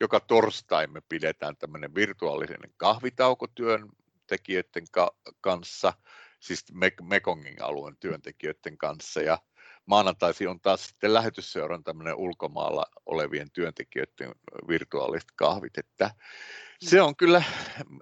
joka 0.00 0.20
torstai 0.20 0.86
me 0.86 1.00
pidetään 1.08 1.56
tämmöinen 1.56 1.94
virtuaalinen 1.94 2.74
kahvitauko 2.76 3.46
työntekijöiden 3.46 4.84
ka- 4.92 5.16
kanssa– 5.40 5.92
siis 6.46 6.64
Mekongin 7.02 7.62
alueen 7.62 7.96
työntekijöiden 8.00 8.78
kanssa 8.78 9.20
ja 9.20 9.38
maanantaisi 9.86 10.46
on 10.46 10.60
taas 10.60 10.86
sitten 10.86 11.14
lähetysseuran 11.14 11.84
tämmöinen 11.84 12.14
ulkomaalla 12.14 12.86
olevien 13.06 13.50
työntekijöiden 13.50 14.34
virtuaaliset 14.68 15.28
kahvit, 15.36 15.78
että 15.78 16.04
mm. 16.04 16.88
se 16.88 17.02
on 17.02 17.16
kyllä 17.16 17.42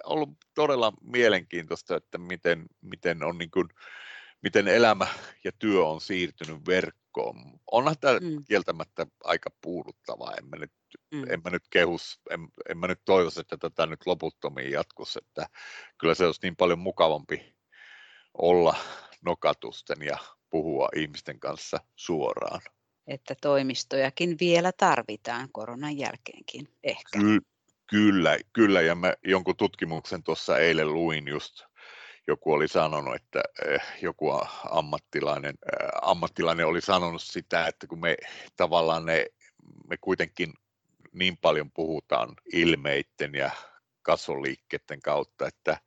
ollut 0.05 0.31
todella 0.55 0.93
mielenkiintoista, 1.01 1.97
että 1.97 2.19
miten, 2.19 2.67
miten 2.81 3.23
on 3.23 3.39
niin 3.39 3.51
kuin, 3.51 3.69
miten 4.43 4.69
elämä 4.69 5.07
ja 5.45 5.53
työ 5.59 5.85
on 5.87 6.01
siirtynyt 6.01 6.67
verkkoon. 6.67 7.37
Onhan 7.71 7.97
tämä 8.01 8.19
mm. 8.21 8.45
kieltämättä 8.45 9.07
aika 9.25 9.51
puuduttavaa, 9.61 10.35
en 10.35 10.49
mä 10.49 10.57
nyt, 10.57 10.73
mm. 11.11 11.25
en 11.31 11.41
mä 11.45 11.51
nyt 11.51 11.65
kehus, 11.71 12.21
en, 12.31 12.49
en 12.69 12.79
mä 12.79 12.87
nyt 12.87 13.01
toivoisi, 13.05 13.41
että 13.41 13.57
tätä 13.57 13.87
nyt 13.87 14.07
loputtomiin 14.07 14.71
jatkossa, 14.71 15.21
että 15.27 15.47
kyllä 15.99 16.15
se 16.15 16.27
olisi 16.27 16.41
niin 16.43 16.57
paljon 16.57 16.79
mukavampi 16.79 17.54
olla 18.35 18.77
nokatusten 19.25 20.03
ja 20.03 20.19
puhua 20.51 20.89
ihmisten 20.97 21.41
kanssa 21.41 21.79
suoraan. 21.97 22.61
Että 23.07 23.35
toimistojakin 23.41 24.37
vielä 24.41 24.73
tarvitaan 24.73 25.49
koronan 25.53 25.99
jälkeenkin 25.99 26.69
ehkä. 26.83 27.19
Ky- 27.19 27.41
kyllä, 27.87 28.39
kyllä, 28.53 28.81
ja 28.81 28.95
mä 28.95 29.15
jonkun 29.25 29.57
tutkimuksen 29.57 30.23
tuossa 30.23 30.59
eilen 30.59 30.93
luin 30.93 31.29
just, 31.29 31.65
joku 32.27 32.53
oli 32.53 32.69
sanonut, 32.69 33.15
että 33.15 33.43
eh, 33.67 33.83
joku 34.03 34.31
ammattilainen, 34.71 35.55
eh, 35.73 35.89
ammattilainen 36.03 36.67
oli 36.67 36.81
sanonut 36.81 37.23
sitä, 37.23 37.67
että 37.67 37.87
kun 37.87 38.01
me 38.01 38.17
tavallaan 38.57 39.05
ne, 39.07 39.27
me 39.89 39.97
kuitenkin 39.97 40.53
niin 41.13 41.37
paljon 41.37 41.71
puhutaan 41.71 42.29
ilmeitten 42.53 43.35
ja 43.35 43.51
kasvoliikkeiden 44.03 45.03
kautta, 45.03 45.47
että 45.47 45.79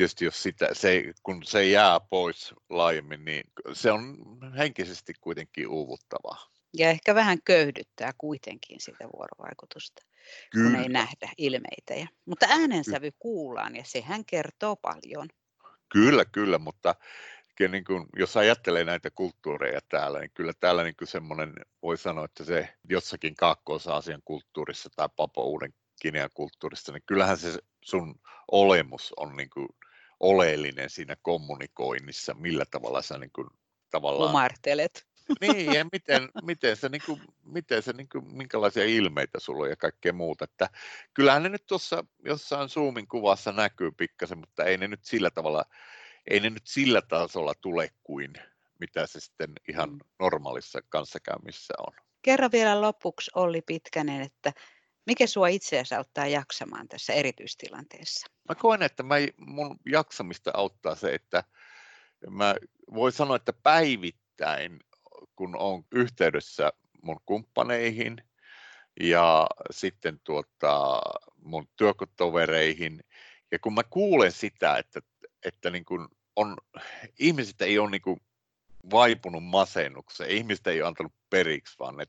tietysti 0.00 0.24
jos 0.24 0.42
sitä, 0.42 0.68
se, 0.72 1.12
kun 1.22 1.42
se 1.44 1.66
jää 1.66 2.00
pois 2.00 2.54
laajemmin, 2.70 3.24
niin 3.24 3.44
se 3.72 3.92
on 3.92 4.16
henkisesti 4.58 5.14
kuitenkin 5.20 5.68
uuvuttavaa. 5.68 6.46
Ja 6.76 6.90
ehkä 6.90 7.14
vähän 7.14 7.38
köyhdyttää 7.44 8.12
kuitenkin 8.18 8.80
sitä 8.80 9.08
vuorovaikutusta, 9.16 10.02
Kyllä. 10.50 10.70
kun 10.70 10.80
ei 10.80 10.88
nähdä 10.88 11.28
ilmeitä. 11.36 11.94
Ja, 11.94 12.06
mutta 12.26 12.46
äänensävy 12.50 13.10
kuullaan 13.18 13.76
ja 13.76 13.84
sehän 13.84 14.24
kertoo 14.24 14.76
paljon. 14.76 15.28
Kyllä, 15.92 16.24
kyllä, 16.24 16.58
mutta 16.58 16.94
niin 17.68 17.84
kuin, 17.84 18.06
jos 18.16 18.36
ajattelee 18.36 18.84
näitä 18.84 19.10
kulttuureja 19.10 19.80
täällä, 19.88 20.20
niin 20.20 20.30
kyllä 20.34 20.52
täällä 20.60 20.84
niin 20.84 20.94
semmoinen, 21.04 21.52
voi 21.82 21.98
sanoa, 21.98 22.24
että 22.24 22.44
se 22.44 22.68
jossakin 22.88 23.34
Kaakkois-Aasian 23.34 24.22
kulttuurissa 24.24 24.90
tai 24.96 25.08
Papo 25.16 25.44
Uuden 25.44 25.74
Kinean 26.02 26.30
kulttuurissa, 26.34 26.92
niin 26.92 27.02
kyllähän 27.06 27.38
se 27.38 27.58
sun 27.84 28.14
olemus 28.52 29.14
on 29.16 29.36
niin 29.36 29.50
kuin 29.50 29.68
oleellinen 30.20 30.90
siinä 30.90 31.16
kommunikoinnissa, 31.22 32.34
millä 32.34 32.64
tavalla 32.70 33.02
sä 33.02 33.18
niin 33.18 33.32
kuin, 33.32 33.48
tavallaan... 33.90 34.30
Kumartelet. 34.30 35.06
Niin, 35.40 35.72
ja 35.72 35.84
miten, 35.92 36.28
miten 36.42 36.76
se, 36.76 36.88
niin 36.88 37.02
kuin, 37.06 37.20
miten 37.44 37.82
se 37.82 37.92
niin 37.92 38.08
kuin, 38.08 38.36
minkälaisia 38.36 38.84
ilmeitä 38.84 39.40
sulla 39.40 39.64
on 39.64 39.70
ja 39.70 39.76
kaikkea 39.76 40.12
muuta. 40.12 40.44
Että 40.44 40.68
kyllähän 41.14 41.42
ne 41.42 41.48
nyt 41.48 41.66
tuossa 41.66 42.04
jossain 42.24 42.68
Zoomin 42.68 43.08
kuvassa 43.08 43.52
näkyy 43.52 43.90
pikkasen, 43.90 44.38
mutta 44.38 44.64
ei 44.64 44.78
ne 44.78 44.88
nyt 44.88 45.04
sillä 45.04 45.30
tavalla, 45.30 45.64
ei 46.30 46.40
ne 46.40 46.50
nyt 46.50 46.66
sillä 46.66 47.02
tasolla 47.02 47.54
tule 47.60 47.88
kuin 48.02 48.32
mitä 48.80 49.06
se 49.06 49.20
sitten 49.20 49.52
ihan 49.68 49.90
mm. 49.90 49.98
normaalissa 50.18 50.80
kanssakäymissä 50.88 51.74
on. 51.78 51.92
Kerro 52.22 52.48
vielä 52.52 52.80
lopuksi 52.80 53.30
Olli 53.34 53.62
Pitkänen, 53.62 54.20
että 54.20 54.52
mikä 55.06 55.26
sua 55.26 55.48
itseäsi 55.48 55.94
auttaa 55.94 56.26
jaksamaan 56.26 56.88
tässä 56.88 57.12
erityistilanteessa? 57.12 58.26
Mä 58.48 58.54
koen, 58.54 58.82
että 58.82 59.02
mä, 59.02 59.14
mun 59.36 59.76
jaksamista 59.86 60.50
auttaa 60.54 60.94
se, 60.94 61.14
että 61.14 61.44
mä 62.30 62.54
voin 62.94 63.12
sanoa, 63.12 63.36
että 63.36 63.52
päivittäin, 63.52 64.80
kun 65.36 65.56
on 65.56 65.84
yhteydessä 65.92 66.72
mun 67.02 67.20
kumppaneihin 67.26 68.16
ja 69.00 69.46
sitten 69.70 70.20
tuota, 70.24 71.00
mun 71.42 71.68
työkotovereihin, 71.76 73.04
ja 73.52 73.58
kun 73.58 73.74
mä 73.74 73.82
kuulen 73.82 74.32
sitä, 74.32 74.78
että, 74.78 75.00
että 75.44 75.70
niin 75.70 75.84
kun 75.84 76.08
on, 76.36 76.56
ihmiset 77.18 77.62
ei 77.62 77.78
ole 77.78 77.90
niin 77.90 78.02
kuin 78.02 78.20
vaipunut 78.90 79.44
masennukseen. 79.44 80.30
Ihmiset 80.30 80.66
ei 80.66 80.82
ole 80.82 80.88
antanut 80.88 81.12
periksi, 81.30 81.78
vaan 81.78 81.96
ne 81.96 82.06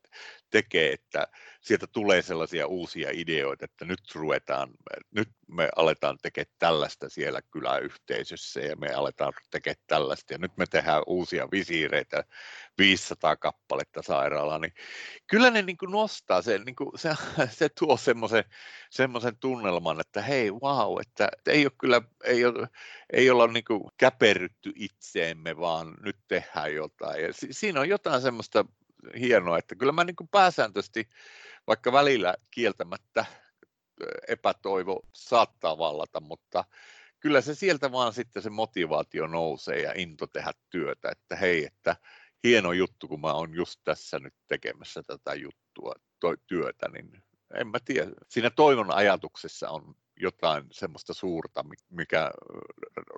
tekee, 0.49 0.93
että 0.93 1.27
sieltä 1.61 1.87
tulee 1.87 2.21
sellaisia 2.21 2.67
uusia 2.67 3.09
ideoita, 3.13 3.65
että 3.65 3.85
nyt 3.85 3.99
ruvetaan, 4.15 4.69
nyt 5.15 5.29
me 5.47 5.69
aletaan 5.75 6.17
tekemään 6.21 6.55
tällaista 6.59 7.09
siellä 7.09 7.41
kyläyhteisössä 7.41 8.59
ja 8.59 8.75
me 8.75 8.93
aletaan 8.93 9.33
tekemään 9.51 9.83
tällaista 9.87 10.33
ja 10.33 10.37
nyt 10.37 10.57
me 10.57 10.65
tehdään 10.65 11.03
uusia 11.07 11.47
visiireitä, 11.51 12.23
500 12.77 13.35
kappaletta 13.35 14.01
sairaalaan, 14.01 14.61
niin 14.61 14.73
kyllä 15.27 15.49
ne 15.49 15.61
niin 15.61 15.77
kuin 15.77 15.91
nostaa, 15.91 16.41
se, 16.41 16.57
niin 16.57 16.75
kuin, 16.75 16.91
se, 16.95 17.15
se 17.49 17.69
tuo 17.79 17.97
semmoisen, 17.97 18.43
semmoisen 18.89 19.37
tunnelman, 19.37 19.99
että 19.99 20.21
hei, 20.21 20.51
wow, 20.51 21.01
että 21.01 21.29
ei 21.47 21.65
ole 21.65 21.71
kyllä, 21.79 22.01
ei, 22.23 22.45
ole, 22.45 22.67
ei 23.13 23.29
olla 23.29 23.47
niin 23.47 23.65
kuin 23.67 23.83
käperrytty 23.97 24.71
itseemme, 24.75 25.57
vaan 25.57 25.93
nyt 26.01 26.17
tehdään 26.27 26.73
jotain. 26.73 27.23
Ja 27.23 27.33
si, 27.33 27.47
siinä 27.51 27.79
on 27.79 27.89
jotain 27.89 28.21
semmoista 28.21 28.65
hienoa, 29.19 29.57
että 29.57 29.75
kyllä 29.75 29.91
mä 29.91 30.03
niin 30.03 30.15
kuin 30.15 30.27
pääsääntöisesti, 30.27 31.09
vaikka 31.67 31.91
välillä 31.91 32.35
kieltämättä 32.51 33.25
epätoivo 34.27 35.01
saattaa 35.13 35.77
vallata, 35.77 36.19
mutta 36.19 36.63
kyllä 37.19 37.41
se 37.41 37.55
sieltä 37.55 37.91
vaan 37.91 38.13
sitten 38.13 38.43
se 38.43 38.49
motivaatio 38.49 39.27
nousee 39.27 39.81
ja 39.81 39.93
into 39.95 40.27
tehdä 40.27 40.51
työtä, 40.69 41.09
että 41.09 41.35
hei, 41.35 41.65
että 41.65 41.95
hieno 42.43 42.71
juttu, 42.71 43.07
kun 43.07 43.21
mä 43.21 43.33
oon 43.33 43.55
just 43.55 43.79
tässä 43.83 44.19
nyt 44.19 44.33
tekemässä 44.47 45.03
tätä 45.03 45.33
juttua, 45.33 45.93
toi, 46.19 46.37
työtä, 46.47 46.89
niin 46.89 47.23
en 47.55 47.67
mä 47.67 47.77
tiedä. 47.85 48.11
Siinä 48.29 48.49
toivon 48.49 48.91
ajatuksessa 48.91 49.69
on 49.69 49.95
jotain 50.19 50.63
semmoista 50.71 51.13
suurta, 51.13 51.65
mikä 51.89 52.31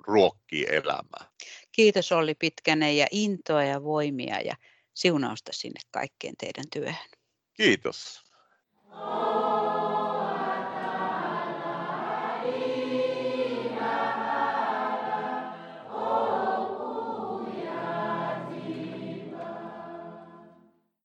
ruokkii 0.06 0.66
elämää. 0.70 1.30
Kiitos 1.72 2.12
Olli 2.12 2.34
Pitkänen 2.34 2.96
ja 2.96 3.06
intoa 3.10 3.64
ja 3.64 3.84
voimia 3.84 4.40
ja 4.40 4.54
siunausta 4.94 5.52
sinne 5.52 5.80
kaikkeen 5.90 6.34
teidän 6.38 6.64
työhön. 6.72 7.10
Kiitos. 7.54 8.24